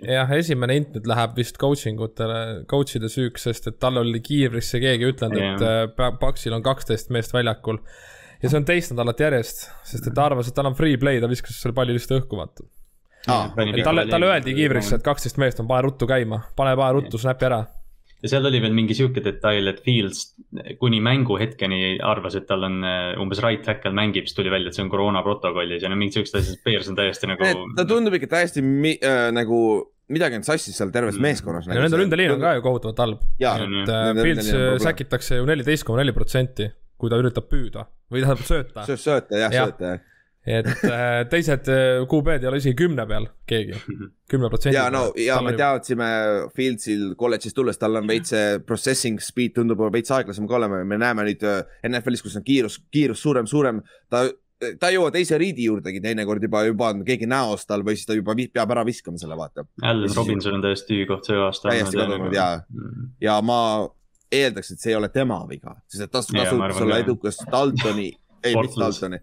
[0.05, 2.39] jah, esimene int nüüd läheb vist coaching utele,
[2.71, 7.13] coach'ide süüks, sest et tal oli kiivrisse keegi ütlenud yeah., et äh, Paksil on kaksteist
[7.15, 7.81] meest väljakul.
[8.43, 11.23] ja see on teist nädalat järjest, sest et ta arvas, et tal on free play,
[11.23, 12.69] ta viskas selle palli lihtsalt õhku, vaata
[13.33, 13.51] ah,.
[13.57, 17.51] talle, talle öeldi kiivrisse, et kaksteist meest on, pane ruttu käima, pane pane ruttu snap'i
[17.51, 17.65] ära
[18.23, 20.33] ja seal oli veel mingi sihuke detail, et Fields
[20.81, 24.73] kuni mängu hetkeni arvas, et tal on äh, umbes right tackle mängib, siis tuli välja,
[24.73, 27.53] et see on koroona protokollis ja no mingid siuksed asjad, Bears on täiesti nagu.
[27.79, 29.61] ta tundub ikka täiesti äh, nagu
[30.13, 31.29] midagi on sassis seal terves mm.
[31.29, 31.69] meeskonnas.
[31.69, 33.25] ja nagu nende ründeliin on ka ju kohutavalt halb.
[33.39, 34.53] et äh, Fields
[34.83, 38.87] säkitakse ju neliteist koma neli protsenti, kui ta üritab püüda või tähendab sööta.
[38.95, 40.07] sööta jah ja., sööta jah
[40.49, 43.77] et äh, teised äh, QB-d ei ole isegi kümne peal keegi,
[44.31, 44.79] kümne protsendi.
[44.79, 46.09] ja no ja me teadsime
[46.57, 51.01] Fieldsil kolledžist tulles, tal on veits see processing speed tundub veits aeglasem ka olema me
[51.01, 53.83] näeme nüüd äh, NFL-is, kus on kiirus, kiirus suurem, suurem,
[54.13, 54.27] ta
[54.81, 58.09] ta ei jõua teise riidi juurdegi teinekord juba, juba on keegi näos tal või siis
[58.09, 59.63] ta juba peab ära viskama selle, vaata.
[59.87, 61.71] Allan Robinson on täiesti tühikoht see aasta.
[61.71, 63.61] täiesti kadunud ja mm., ja ma
[64.35, 68.11] eeldaks, et see ei ole tema viga, sest et ta tasuks olla edukas Daltoni,
[68.43, 69.23] ei mitte Daltoni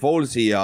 [0.00, 0.62] Fallsi ja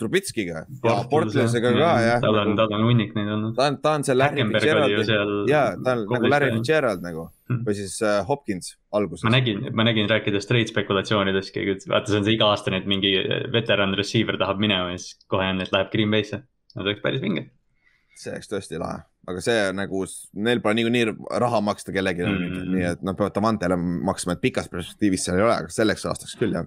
[0.00, 2.20] Trubitskiga ja Portlasega ka jah.
[2.24, 3.54] tal on, tal on hunnik neid olnud.
[3.58, 7.62] ta on, ta on see Larry Fitzgerald, jaa, ta on nagu Larry Fitzgerald nagu hmm.
[7.66, 9.26] või siis uh, Hopkins alguses.
[9.28, 12.88] ma nägin, ma nägin rääkides trade spekulatsioonidest, keegi ütles, vaata, see on see iga-aastane, et
[12.88, 13.14] mingi
[13.52, 16.40] veteran receiver tahab minema ja siis kohe on, et läheb Green Bay'sse.
[16.72, 17.50] no see oleks päris vinge.
[18.16, 20.02] see oleks tõesti lahe aga see nagu,
[20.42, 21.04] neil pole niikuinii
[21.42, 22.70] raha maksta kellelegi mm, -hmm.
[22.74, 26.34] nii et nad peavad Davantele maksma, et pikas perspektiivis seal ei ole, aga selleks aastaks
[26.40, 26.66] küll jah.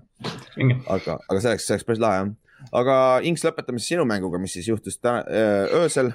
[0.88, 2.32] Aga, aga selleks, see oleks päris lahe jah.
[2.82, 2.96] aga
[3.28, 5.26] Inks, lõpetame siis sinu mänguga, mis siis juhtus täna
[5.82, 6.14] öösel.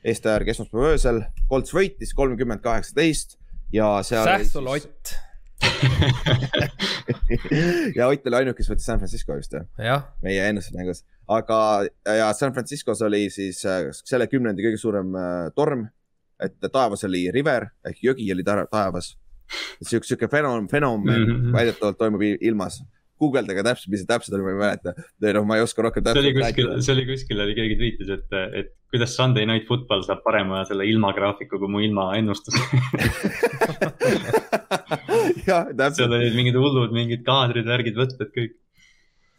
[0.00, 1.18] Eesti järgi esmaspäeva öösel,
[1.50, 3.36] Colts võitis kolmkümmend kaheksateist
[3.72, 4.24] ja seal.
[4.24, 5.16] Sähsul Ott
[7.98, 9.98] ja Ott oli ainuke, kes võttis San Francisco just jah ja.?
[10.24, 15.88] meie ennustusmängus aga, ja San Franciscos oli siis äh, selle kümnendi kõige suurem äh, torm.
[16.40, 19.18] et taevas oli river ehk jõgi oli taevas.
[19.82, 21.52] sihuke, sihuke fenomen, fenomen mm -hmm.
[21.52, 22.82] väidetavalt toimub ilmas
[23.20, 24.94] guugeldage täpselt, mis see täpselt oli, ma ei mäleta.
[25.20, 27.76] või noh, ma ei oska rohkem täpselt see oli kuskil, see oli kuskil oli keegi
[27.80, 32.56] tweetis, et, et kuidas Sunday Night Football saab parema selle ilmagraafiku kui mu ilmaennustus
[35.48, 36.00] jah, täpselt.
[36.00, 38.56] seal olid mingid hullud, mingid kaadrid, värgid, võtted, kõik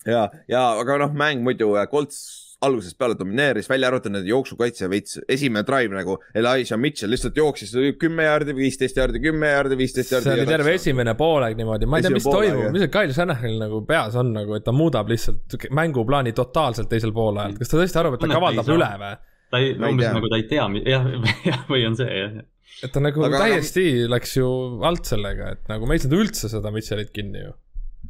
[0.08, 5.18] ja, ja aga noh, mäng muidu, Colts algusest peale domineeris, välja arvatud nende jooksukaitse veits,
[5.32, 10.30] esimene drive nagu Elijah Mitchell lihtsalt jooksis kümme jaardi, viisteist jaardi, kümme jaardi, viisteist jaardi.
[10.30, 13.58] see oli terve esimene poolaeg niimoodi, ma ei tea, mis toimub, mis see Kyle Shanahanil
[13.64, 18.02] nagu peas on nagu, et ta muudab lihtsalt mänguplaani totaalselt teisel poolaajal, kas ta tõesti
[18.04, 19.12] arvab, et ta kavaldab üle või?
[19.52, 21.10] ta ei, umbes nagu ta ei tea, jah,
[21.48, 22.38] jah, või on see jah.
[22.86, 24.14] et ta nagu Aga täiesti no...
[24.14, 24.54] läks ju
[24.88, 27.58] alt sellega, et nagu me ei saanud üldse seda Mitchellit kinni ju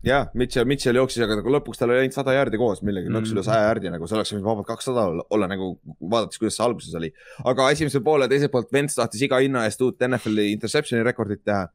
[0.05, 3.17] jah, Mitchell, Mitchell jooksis, aga nagu lõpuks tal oli ainult sada jaardi koos millegi mm.,
[3.19, 6.57] läks üle saja jaardi nagu, see oleks võinud vabalt kakssada olla, olla nagu vaadates, kuidas
[6.57, 7.11] see alguses oli.
[7.51, 11.67] aga esimesel poole teiselt poolt Vents tahtis iga hinna eest uut NFL-i interception'i rekordit teha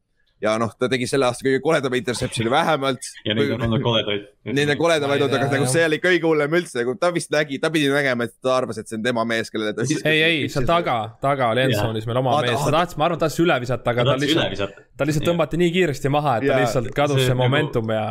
[0.43, 3.09] ja noh, ta tegi selle aasta kõige koledama interception'i vähemalt.
[3.25, 4.27] ja neid on olnud koledaid.
[4.57, 7.59] Neid on koledamaid olnud, aga nagu see oli kõige hullem üldse, nagu ta vist nägi,
[7.63, 9.87] ta pidi nägema, et ta arvas, et see on tema mees, kellele ta.
[9.97, 13.27] ei, ei, seal taga, taga oli endsoonis meil oma mees, ta tahtis, ma arvan, ta
[13.27, 16.93] tahtis üle visata, aga ta lihtsalt, ta lihtsalt tõmmati nii kiiresti maha, et ta lihtsalt
[16.97, 18.05] kadus see nagu momentum ja.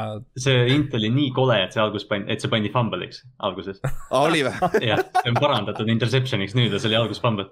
[0.48, 3.80] see int oli nii kole, et see algus pandi, et see pandi fumble'iks alguses.
[3.86, 4.58] aa, oli või?
[4.92, 7.52] jah, see on parandatud interception'iks nüüd ja see oli algus fumble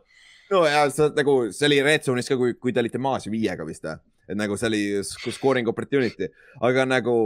[0.52, 3.66] no ja see nagu, see oli red zone'is ka, kui, kui te olite maas viiega
[3.68, 4.02] vist või?
[4.28, 6.30] Et nagu see oli scoring opportunity,
[6.62, 7.18] aga nagu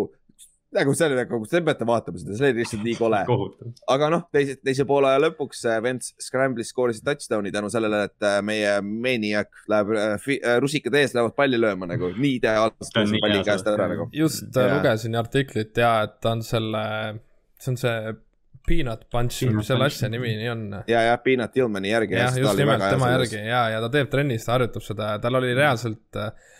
[0.75, 3.21] nagu see oli nagu, te peate vaatama seda, see oli lihtsalt nii kole.
[3.93, 8.37] aga noh, teise, teise poole aja lõpuks Vents Scramblis skoorisid touchdown'i tänu sellele, et äh,
[8.45, 13.71] meie maniac läheb äh, äh, rusikad ees, lähevad palli lööma nagu nii ideaalselt palli käest
[13.71, 14.09] ära nagu.
[14.15, 14.69] just ja.
[14.75, 16.83] lugesin artiklit ja, et ta on selle,
[17.61, 18.15] see on see
[18.67, 20.67] Peanut Punch, mis selle asja nimi nii on?
[20.91, 22.19] ja, ja Peanut Tillmani järgi.
[22.19, 25.39] jah, just nimelt tema järgi ja, ja ta teeb trennis, ta harjutab seda ja tal
[25.39, 26.53] oli reaalselt äh,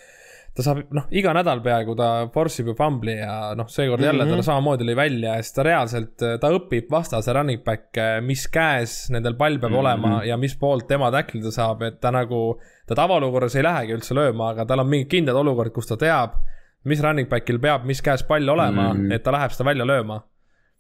[0.58, 4.24] ta saab, noh, iga nädal peaaegu ta force ib ju fumbli ja noh, seekord jälle
[4.24, 4.42] mm -hmm.
[4.42, 8.96] tal samamoodi lõi välja ja siis ta reaalselt, ta õpib vastase running back'e, mis käes
[9.14, 9.80] nendel pall peab mm -hmm.
[9.80, 14.18] olema ja mis poolt tema tacklida saab, et ta nagu, ta tavaolukorras ei lähegi üldse
[14.18, 16.42] lööma, aga tal on mingid kindlad olukorrad, kus ta teab,
[16.84, 19.14] mis running back'il peab, mis käes pall olema mm, -hmm.
[19.14, 20.22] et ta läheb seda välja lööma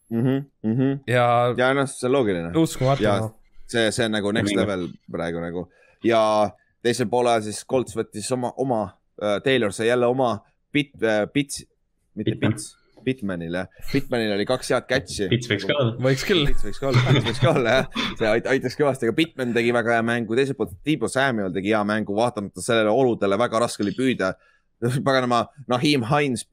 [0.09, 0.21] mm.
[0.21, 0.99] -hmm, mm -hmm.
[1.07, 1.53] ja.
[1.57, 2.51] ja noh, see on loogiline.
[2.55, 3.03] uskumatu.
[3.67, 5.69] see, see on nagu next level praegu nagu
[6.03, 6.49] ja
[6.81, 8.97] teisel poolel siis Colts võttis oma, oma
[9.43, 10.35] Taylor sai jälle oma
[10.73, 11.63] bit, äh, bits,
[12.15, 12.75] mitte bits,
[13.07, 15.29] Bitmanile, Bitmanil oli kaks head catch'i.
[15.31, 15.93] Bits võiks ka olla.
[16.03, 16.43] võiks küll.
[16.49, 19.53] Bits võiks ka olla, Bits võiks ka olla jah, see ait, aitaks kõvasti, aga Bitman
[19.55, 23.63] tegi väga hea mängu, teiselt poolt Tiibo Samuel tegi hea mängu, vaatamata sellele oludele väga
[23.63, 24.33] raske oli püüda.
[25.07, 26.43] paganama, Nahim Hines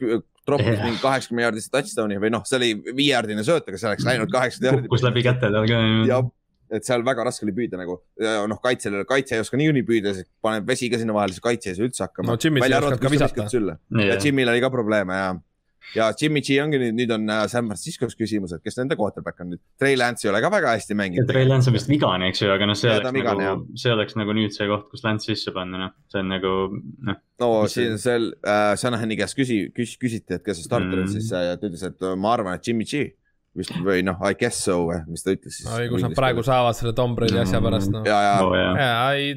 [0.46, 4.32] troppis mingi kaheksakümne jaardise touchdown'i või noh, see oli viiejaardine sööt, aga see oleks läinud
[4.32, 4.88] kaheksakümmend jaardi.
[4.88, 6.22] kukkus läbi käte tal ka.
[6.74, 7.98] Et seal väga raske oli püüda nagu,
[8.50, 11.72] noh, kaitsel, kaitse ei oska niikuinii püüda, siis paneb vesi ka sinna vahele, siis kaitse
[11.72, 12.34] ei saa üldse hakkama.
[12.34, 13.48] no ei oska ka visata.
[14.02, 15.28] ja Jimmy'l oli ka probleeme ja,
[15.94, 19.42] ja Jimmy G ongi nüüd, nüüd on äh, San Francisco's küsimus, et kes nende quarterback
[19.44, 19.62] on nüüd.
[19.80, 21.30] Trey Lance ei ole ka väga hästi mänginud.
[21.30, 23.94] Trey Lance on vist vigane, eks ju, aga noh, see ja, oleks vigane, nagu, see
[23.94, 26.54] oleks nagu nüüd see koht, kus Lance sisse panna, noh, see on nagu,
[27.10, 27.20] noh.
[27.44, 31.12] no siin seal äh, Shanahani käest küsi, küs, küsiti, et kes see starter on mm
[31.12, 31.20] -hmm.
[31.20, 33.06] siis äh, ja ta ütles, et ma arvan, et Jimmy G
[33.58, 35.68] vist või noh, I guess so või, mis ta ütles siis.
[35.70, 36.48] oi, kus nad praegu või?
[36.48, 37.68] saavad selle Tom Brady asja mm.
[37.68, 38.06] pärast noh.
[38.08, 39.36] ja, ja oh,, ja, ei,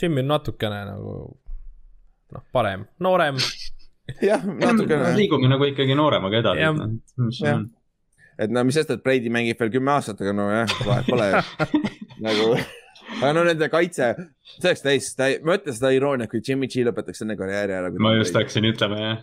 [0.00, 1.14] Jimmy on natukene nagu
[2.36, 3.40] noh, parem, noorem
[4.30, 5.14] jah, natukene.
[5.18, 6.68] liigume nagu ikkagi nooremaga edasi.
[6.76, 7.64] Noh,
[8.42, 11.28] et no mis sest, et Brady mängib veel kümme aastat, aga nojah, vahet pole
[12.26, 12.52] nagu
[13.18, 14.12] aga no nende kaitse,
[14.58, 15.12] see oleks täis,
[15.44, 17.92] ma ütlen seda irooniat, kui Jimmy G lõpetaks enne karjääri ära.
[17.96, 19.20] ma just hakkasin ütlema jah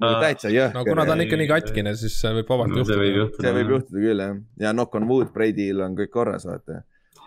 [0.00, 0.76] täitsa jõhker.
[0.76, 3.40] no kuna ta on ikka nii katkine, siis võib vabalt no, juhtuda.
[3.40, 6.82] see võib juhtuda küll jah, ja knock on wood, Brady'l on kõik korras, vaata.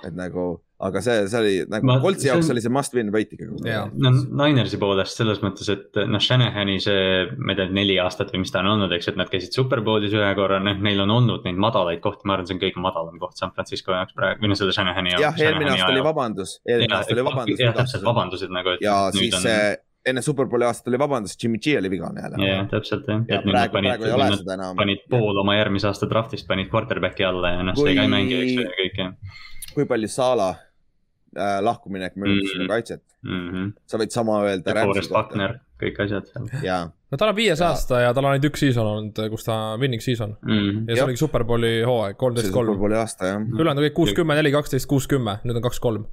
[0.06, 0.44] et nagu,
[0.86, 3.74] aga see, see oli nagu Coltsi jaoks oli see must win võit ikkagi.
[4.06, 4.14] no
[4.46, 8.54] Ninersi poolest selles mõttes, et noh, Shanahani see, ma ei tea, neli aastat või mis
[8.54, 11.60] ta on olnud, eks, et nad käisid superbowlis ühe korra, noh, neil on olnud neid
[11.60, 14.62] madalaid kohti, ma arvan, see on kõige madalam koht San Francisco jaoks praegu, või no
[14.62, 15.26] selle Shanahani jaoks.
[15.26, 17.66] jah, eelmine aasta oli vabandus, eelmine aasta oli vabandus.
[17.66, 18.80] jah, täpselt vabandused nagu.
[18.86, 19.48] ja siis on...
[19.50, 19.62] see
[20.08, 22.48] enne Superbowli aastat oli vabandust, Jimmy G oli vigane jälle.
[22.48, 23.24] jah, täpselt jah.
[23.28, 27.78] et nüüd nad panid, panid pool oma järgmise aasta draft'ist panid quarterback'i alla ja noh,
[27.78, 29.40] see ka ei mängi, eks ja kõik jah.
[29.74, 32.54] kui palju Sala äh, lahkuminek mõjutas mm -hmm.
[32.54, 33.50] sinu kaitset mm?
[33.50, 33.74] -hmm.
[33.86, 34.78] sa võid sama öelda.
[34.80, 36.94] Forest Buckner, kõik asjad seal.
[37.12, 37.74] no tal on viies ja.
[37.74, 40.56] aasta ja tal on ainult üks season olnud, kus ta winning season mm.
[40.56, 40.88] -hmm.
[40.88, 42.80] ja see oligi Superbowli hooaeg, kolmteist kolm.
[42.80, 46.08] Ülejäänud on kõik kuus, kümme, neli, kaksteist, kuus, kümme, nüüd on kaks, kolm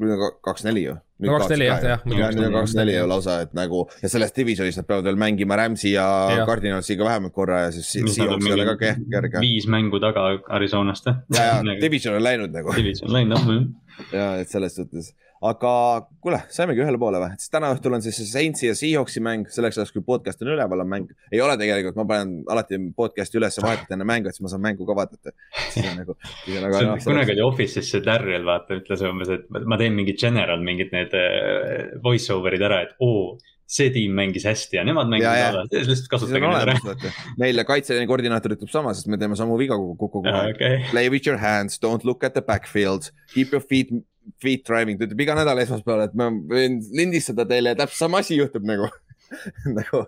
[0.00, 0.96] nüüd on kaks neli ju.
[1.20, 2.04] no kaks neli jah, jah.
[2.08, 5.58] nüüd on kaks neli ju lausa, et nagu ja selles divisionis nad peavad veel mängima
[5.60, 6.06] Rams'i ja,
[6.38, 6.46] ja.
[6.48, 9.42] Cardinalsiga vähemalt korra ja siis Seahawks ei ole ka kerge.
[9.44, 11.10] viis mängu taga Arizonast.
[11.10, 12.76] ja, ja nagu- division on läinud nagu.
[12.76, 13.66] Division on läinud jah.
[14.12, 15.72] ja, et selles suhtes aga
[16.20, 19.78] kuule, saimegi ühele poole või, siis täna õhtul on siis Saintsi ja Seahawksi mäng, selleks
[19.78, 21.14] ajaks, kui podcast on üleval, on mäng.
[21.32, 24.64] ei ole tegelikult, ma panen alati podcast'i üles vahetult enne mängu, et siis ma saan
[24.66, 25.32] mängu ka vaadata.
[25.70, 26.98] siis on nagu, siis on nagu.
[27.06, 31.16] Kunagi oli Office'is see Darryl vaata, ütles umbes, et ma teen mingid general, mingid need
[31.16, 33.38] äh, voice over'id ära, et oo
[33.70, 37.12] see tiim mängis hästi ja nemad mängisid halvasti, lihtsalt kasutage neid ära.
[37.38, 40.80] meile kaitseline koordinaator ütleb sama, sest me teeme samu viga kogu aeg okay..
[40.90, 43.94] Play with your hands, don't look at the backfield, keep your feet,
[44.42, 48.22] feet driving, ta ütleb iga nädal esmaspäeval, et ma võin lindistada teile ja täpselt sama
[48.24, 48.88] asi juhtub nagu
[49.78, 50.04] nagu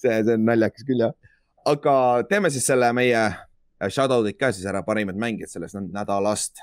[0.00, 1.14] see, see on naljakas küll jah.
[1.70, 1.96] aga
[2.30, 3.24] teeme siis selle meie
[3.84, 6.62] shout-out'id ka siis ära, parimad mängijad sellest nädalast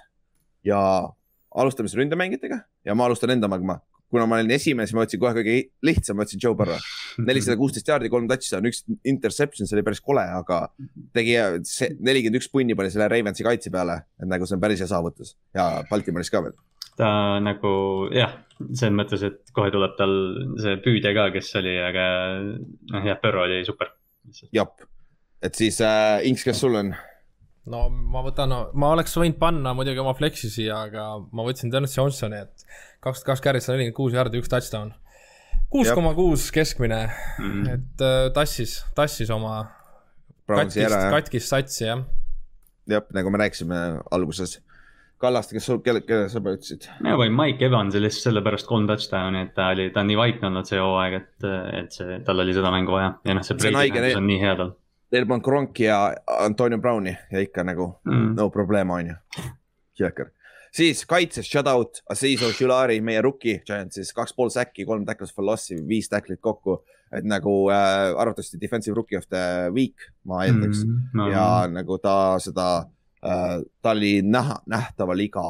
[0.67, 0.81] ja
[1.51, 3.81] alustame siis ründemängijatega ja ma alustan enda magma
[4.11, 5.53] kuna ma olin esimene, siis ma võtsin kohe kõige
[5.87, 6.79] lihtsam, ma võtsin Joe Burrow.
[7.29, 10.65] nelisada kuusteist jaardi, kolm touchdown, üks interception, see oli päris kole, aga
[11.15, 11.37] tegi
[12.03, 15.35] nelikümmend üks punni pani selle Ravensi kaitse peale, et nagu see on päris hea saavutus
[15.55, 16.57] ja Baltimoris ka veel.
[16.99, 17.73] Ta nagu
[18.15, 18.33] jah,
[18.71, 20.15] selles mõttes, et kohe tuleb tal
[20.61, 22.07] see püüdja ka, kes oli, aga
[22.91, 23.93] noh jah, Burrow oli super.
[24.55, 24.69] jah,
[25.41, 26.93] et siis äh, Inks, kes sul on?
[27.71, 31.73] no ma võtan no,, ma oleks võinud panna muidugi oma flex'i siia, aga ma võtsin
[31.73, 32.65] Dennis Johnsoni, et
[33.03, 34.93] kakskümmend kaks carry't, sada nelikümmend kuus jaardi, üks touchdown.
[35.71, 37.69] kuus koma kuus keskmine mm, -hmm.
[37.75, 39.69] et äh, tassis, tassis oma
[40.49, 42.03] katkist, katkist satsi, jah.
[42.89, 44.59] jah, nagu me rääkisime alguses.
[45.21, 46.87] Kallaste, kes sul, kelle, kelle sa ütlesid?
[47.03, 50.49] mina panin Mike Evansi lihtsalt sellepärast kolm touchdown'i, et ta oli, ta on nii vaikne
[50.49, 54.15] olnud see hooaeg, et, et see, tal oli seda mängu vaja ja noh, see Brady
[54.17, 54.77] on nii hea tal
[55.11, 55.97] Neil polnud Kronki ja
[56.39, 58.29] Antonio Browni ja ikka nagu mm.
[58.37, 59.17] no probleem on ju.
[59.99, 60.31] jõhker.
[60.71, 65.81] siis kaitses shutout, Aziz Oshulari, meie rookie Giantsis, kaks pool säkki, kolm tackles for loss'i,
[65.87, 66.79] viis tacklit kokku.
[67.11, 71.11] et nagu äh, arvatavasti defensive rookie of the week, ma eeldaks mm.
[71.13, 72.87] No, ja nagu ta seda
[73.21, 75.45] ta oli näha, nähtaval iga,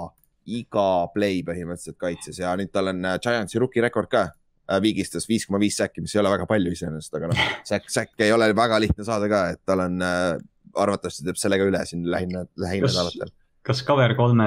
[0.52, 4.28] iga play põhimõtteliselt kaitses ja nüüd tal on äh, Giantsi rookie rekord ka
[4.72, 7.92] Äh, viigistas viis koma viis säkki, mis ei ole väga palju iseenesest, aga noh, säkk,
[7.92, 10.38] säkk ei ole väga lihtne saada ka, et tal on äh,,
[10.80, 13.34] arvatavasti teeb sellega üle siin lähinädalatel.
[13.66, 14.46] Kas Cover kolme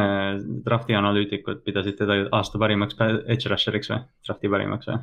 [0.67, 4.99] drafti analüütikud pidasid teda aasta parimaks edge rusher'iks või, drafti parimaks või?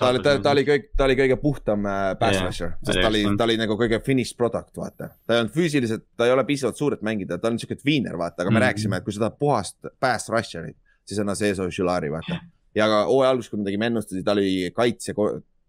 [0.00, 3.02] ta oli, ta, ta oli kõik, ta oli kõige puhtam äh, pass yeah, rusher, sest
[3.02, 5.10] ta oli, ta oli nagu kõige finished product, vaata.
[5.26, 8.16] ta ei olnud füüsiliselt, ta ei ole piisavalt suur, et mängida, ta on siuke tweener,
[8.20, 8.66] vaata, aga me mm.
[8.68, 12.40] rääkisime, et kui sa tahad puhast pass rusher'it, siis on see Solari, vaata
[12.74, 15.14] ja ka hooaja alguses, kui me tegime ennustusi, ta oli kaitse,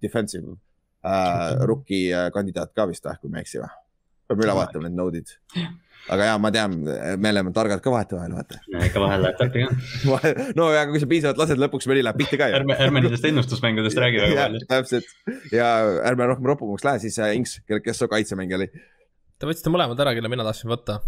[0.02, 0.56] defensive
[1.06, 3.74] äh, rookie äh, kandidaat ka vist või, kui ma ei eksi või?
[4.26, 5.36] peame üle vaatama need node'id.
[6.14, 6.76] Aga ja ma tean,
[7.18, 8.60] me oleme targad ka vahetevahel, vaata.
[8.88, 10.34] ikka vahel läheb täppi ka.
[10.58, 12.58] no aga kui sa piisavalt lased, lõpuks mõni läheb pihta ka ju.
[12.60, 14.66] ärme, ärme nendest ennustusmängudest räägi väga palju.
[14.70, 15.72] täpselt ja
[16.12, 18.70] ärme rohkem ropumaks lähe, siis äh, Inks, kes su kaitsemängija oli?
[19.36, 21.02] Te võtsite mõlemad ära, kelle mina tahtsin võtta,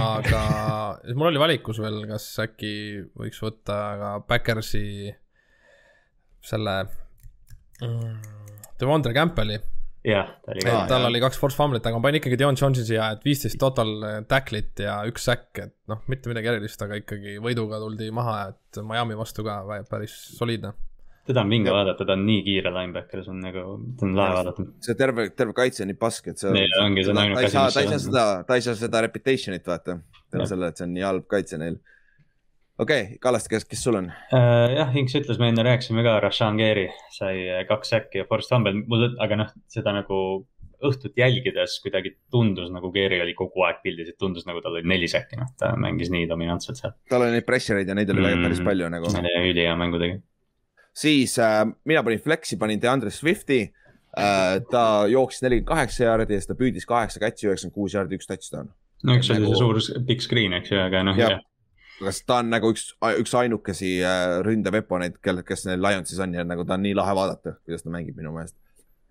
[0.00, 0.44] aga
[1.18, 2.72] mul oli valikus veel, kas äkki
[3.18, 5.12] võiks võtta ka Backersi
[6.44, 6.78] selle
[7.82, 8.16] mm,
[8.80, 9.58] Devondre Campbelli.
[10.04, 10.78] Jah, ta oli ka.
[10.90, 14.24] tal oli kaks force fumblit, aga ma panin ikkagi Dion Jonesi siia, et viisteist total
[14.30, 18.82] tacklit ja üks säkk, et noh, mitte midagi erilist, aga ikkagi võiduga tuldi maha, et
[18.84, 20.74] Miami vastu ka päris soliidne
[21.24, 23.62] teda on vinge vaadata, ta on nii kiire linebacker, see on nagu,
[23.96, 24.66] ta on lahe vaadata.
[24.84, 26.66] see terve, terve kaitse on nii pask, et see.
[26.82, 27.74] ongi, see on ainuke asi, mis.
[27.74, 29.96] ta ei saa seda, ta ei saa seda reputation'it vaata,
[30.28, 31.78] tänu sellele, et see on nii halb kaitse neil
[32.78, 34.72] okei okay,, Kallaste, kes, kes sul on uh,?
[34.74, 38.54] jah, Inks ütles, me enne rääkisime ka, Rashan Geri sai äh, kaks äkki ja Forest
[38.54, 40.18] Humble, mul, aga noh, seda nagu
[40.84, 44.90] õhtut jälgides kuidagi tundus nagu Geri oli kogu aeg pildis, et tundus nagu tal oli
[44.90, 46.96] neli säkki, noh, ta mängis nii dominantselt seal.
[47.10, 49.14] tal oli neid pressure eid ja neid oli mm, päris palju nagu.
[49.22, 50.18] ülihea mängu tegi.
[51.04, 53.62] siis äh, mina panin Flexi, panin DeAndre Swifti
[54.18, 54.60] äh,.
[54.70, 58.26] ta jooksis nelikümmend kaheksa jaardi ja siis ta püüdis kaheksa catch'i, üheksakümmend kuus jaardi, üks
[58.26, 58.74] touchdown.
[59.06, 59.54] no eks see oli nagu...
[59.54, 61.38] see suur big screen, eks ju, aga noh, jah
[62.00, 62.88] kas ta on nagu üks,
[63.20, 67.16] üks ainukesi äh, ründeveponeid, kel, kes neil Lionsis on ja nagu ta on nii lahe
[67.16, 68.56] vaadata, kuidas ta mängib minu meelest.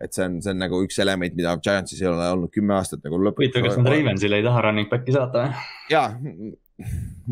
[0.03, 3.03] et see on, see on nagu üks element, mida Giantsis ei ole olnud kümme aastat
[3.05, 3.45] nagu lõpuks.
[3.45, 5.67] huvitav, kas nad Ravensile ei taha running back'i saata või?
[5.93, 6.07] jaa,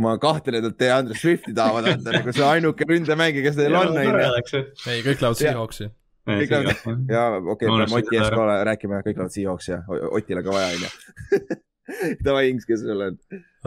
[0.06, 3.98] ma kahtlen, et DeAndre Swifti tahavad anda nagu see ainuke ründemängija, kes neil on.
[3.98, 5.92] ei, kõik lähevad Seahawksi
[6.30, 9.82] kõik lähevad, jaa, okei peame Oti eest ka rääkima, kõik lähevad Seahawksi ja
[10.14, 11.60] Otile ka vaja, onju.
[12.26, 13.18] Davai, Inks, kes sul on?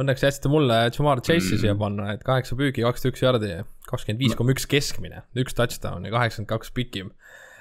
[0.00, 3.50] Õnneks jätsite mulle Jamar Chase'i siia panna, et kaheksa püügi, kakskümmend üks jardi,
[3.88, 7.12] kakskümmend viis koma üks keskmine, üks touchdown ja kaheksakümmend kaks pikim.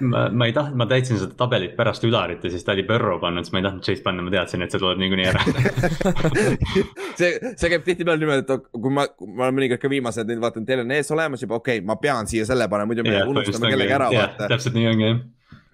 [0.02, 3.20] ma, ma ei tahtnud, ma täitsin seda tabelit pärast ülarit ja siis ta oli Burrow
[3.22, 5.44] pannud, siis ma ei tahtnud Chase panna, ma teadsin, et see tuleb niikuinii ära
[7.20, 10.66] see, see käib tihtipeale niimoodi, et kui ma, ma olen mõnikord ka viimased nüüd vaatan,
[10.66, 13.70] teil on ees olemas juba, okei okay,, ma pean siia selle panema, muidu me unustame
[13.74, 14.10] kellegi ära.
[14.48, 15.22] täpselt nii ongi jah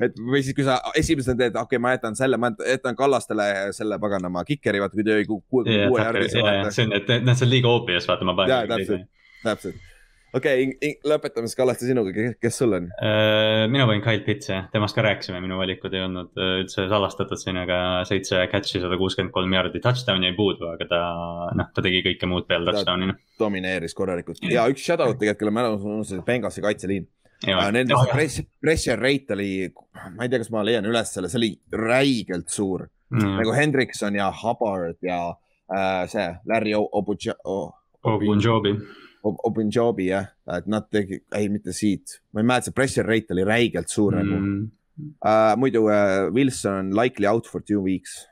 [0.07, 3.51] et või siis, kui sa esimesena teed, okei okay,, ma jätan selle, ma jätan Kallastele
[3.77, 6.33] selle paganama kikeri, vaata kui jäi kuue, kuue järgi.
[6.33, 8.55] see on, et noh, see on liiga obvious, vaata ma panen.
[8.55, 9.07] jaa, täpselt,
[9.45, 9.87] täpselt.
[10.37, 13.67] okei okay,, lõpetame siis Kallaste sinuga, kes sul on uh,?
[13.73, 17.41] mina panin Kyle Pitts jah, temast ka rääkisime, minu valikud ei olnud äh, üldse salastatud
[17.43, 21.05] siin, aga seitse catch'i, sada kuuskümmend kolm jaardi, touchdown jäi puudu, aga ta,
[21.61, 23.13] noh, ta tegi kõike muud peale touchdown'i.
[23.41, 27.09] domineeris korralikult ja üks shout-out tegelikult, kelle mälu unustasin, Benghazi kaitseliin
[27.47, 29.51] Nende oh, press, pressure rate oli,
[30.17, 33.37] ma ei tea, kas ma leian üles selle, see oli räigelt suur mm..
[33.41, 35.21] nagu Hendrikson ja Hubbard ja
[35.73, 38.75] äh, see Larry Obunjobi.
[39.23, 43.45] Obunjobi jah, et nad tegid, ei mitte siit, ma ei mäleta, see pressure rate oli
[43.49, 44.37] räigelt suur nagu.
[44.37, 44.69] mm.
[45.01, 45.55] nagu uh,.
[45.61, 48.27] muidu uh, Wilson likely out for two weeks.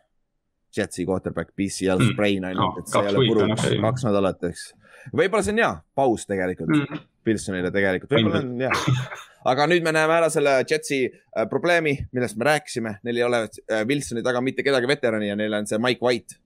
[0.76, 2.12] Jetsi quarterback, PCL mm.
[2.12, 4.66] sprain ju oh,, et see ei ole puruks, kaks nädalat, eks.
[5.12, 7.06] Võib-olla see on hea paus tegelikult mm.
[7.28, 9.06] Wilsonile tegelikult, võib-olla on hea.
[9.52, 13.44] aga nüüd me näeme ära selle Jetsi uh, probleemi, millest me rääkisime, neil ei ole
[13.46, 16.40] uh, Wilsoni taga mitte kedagi veterani ja neil on see Mike White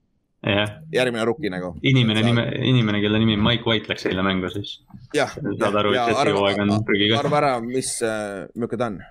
[0.90, 1.76] järgmine rookie nagu.
[1.86, 4.80] inimene nime, inimene, kelle nimi Mike White läks eile mängu siis.
[5.14, 7.20] saad aru, et Jetsi hooaeg on prügiga.
[7.22, 9.02] arva ära, mis uh,, milline ta on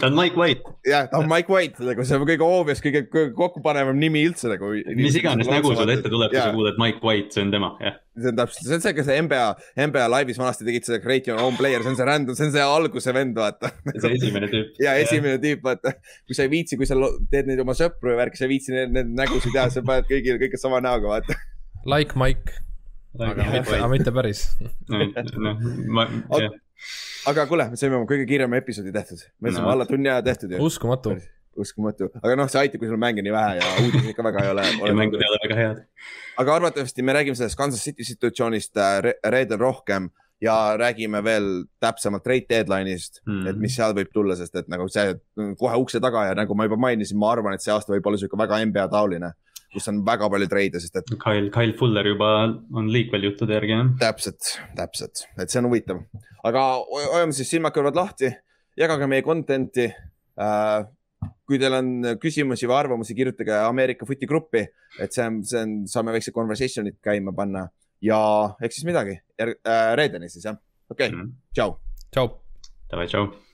[0.00, 0.62] ta on Mike White.
[0.86, 3.04] jah, ta on Mike White, nagu see on kõige obvious, kõige
[3.36, 4.72] kokkupanevam nimi üldse nagu.
[4.98, 7.98] mis iganes nägu sul ette tuleb, kui sa kuuled Mike White, see on tema, jah.
[8.18, 9.46] see on täpselt, see on see, kes NBA,
[9.86, 12.54] NBA laivis vanasti tegid seda Create your own player, see on see random, see on
[12.56, 13.72] see alguse vend, vaata.
[13.94, 14.76] see esimene tüüp.
[14.82, 15.96] ja esimene tüüp, vaata.
[16.26, 16.98] kui sa ei viitsi, kui sa
[17.32, 20.08] teed neid oma sõpru ja värki, sa ei viitsi neid, neid nägusid teha, sa paned
[20.10, 21.40] kõigile kõike sama näoga, vaata.
[21.86, 22.62] Like Mike.
[23.16, 24.48] aga mitte, aga mitte päris.
[24.90, 26.54] noh, ma, jah
[27.30, 29.72] aga kuule, me saime oma kõige kiirema episoodi tehtud, me saime no.
[29.74, 30.60] alla tunni aja tehtud ju.
[30.66, 31.16] uskumatu.
[31.56, 34.52] uskumatu, aga noh, see aitab, kui sul mänge nii vähe ja uudiseid ikka väga ei
[34.52, 34.66] ole.
[34.90, 35.82] ja mängud ei ole väga head.
[36.42, 40.10] aga arvatavasti me räägime sellest Kansas City situatsioonist äh, re reedel rohkem
[40.40, 41.48] ja räägime veel
[41.80, 45.14] täpsemalt trade deadline'ist mm., et mis seal võib tulla, sest et nagu see
[45.56, 48.20] kohe ukse taga ja nagu ma juba mainisin, ma arvan, et see aasta võib olla
[48.20, 49.32] sihuke väga NBA taoline
[49.74, 51.14] kus on väga palju treide, sest et.
[51.22, 52.32] Kyle, Kyle Fuller juba
[52.76, 53.94] on liikvel juttude järgi, jah.
[54.00, 56.02] täpselt, täpselt, et see on huvitav,
[56.46, 58.32] aga hoiame siis silmad-kõrvad lahti,
[58.78, 60.78] jagage meie content'i äh,
[61.46, 61.90] kui teil on
[62.22, 64.66] küsimusi või arvamusi, kirjutage Ameerika Footi gruppi,
[65.00, 67.66] et see on, see on, saame väikse conversation'it käima panna
[68.04, 68.20] ja
[68.60, 69.56] eks siis midagi, äh,
[69.98, 70.58] reedeni siis jah,
[70.90, 71.16] okei okay.
[71.16, 71.34] mm, -hmm.
[71.56, 71.76] tšau.
[72.12, 72.32] tšau.
[72.90, 73.45] Davai, tšau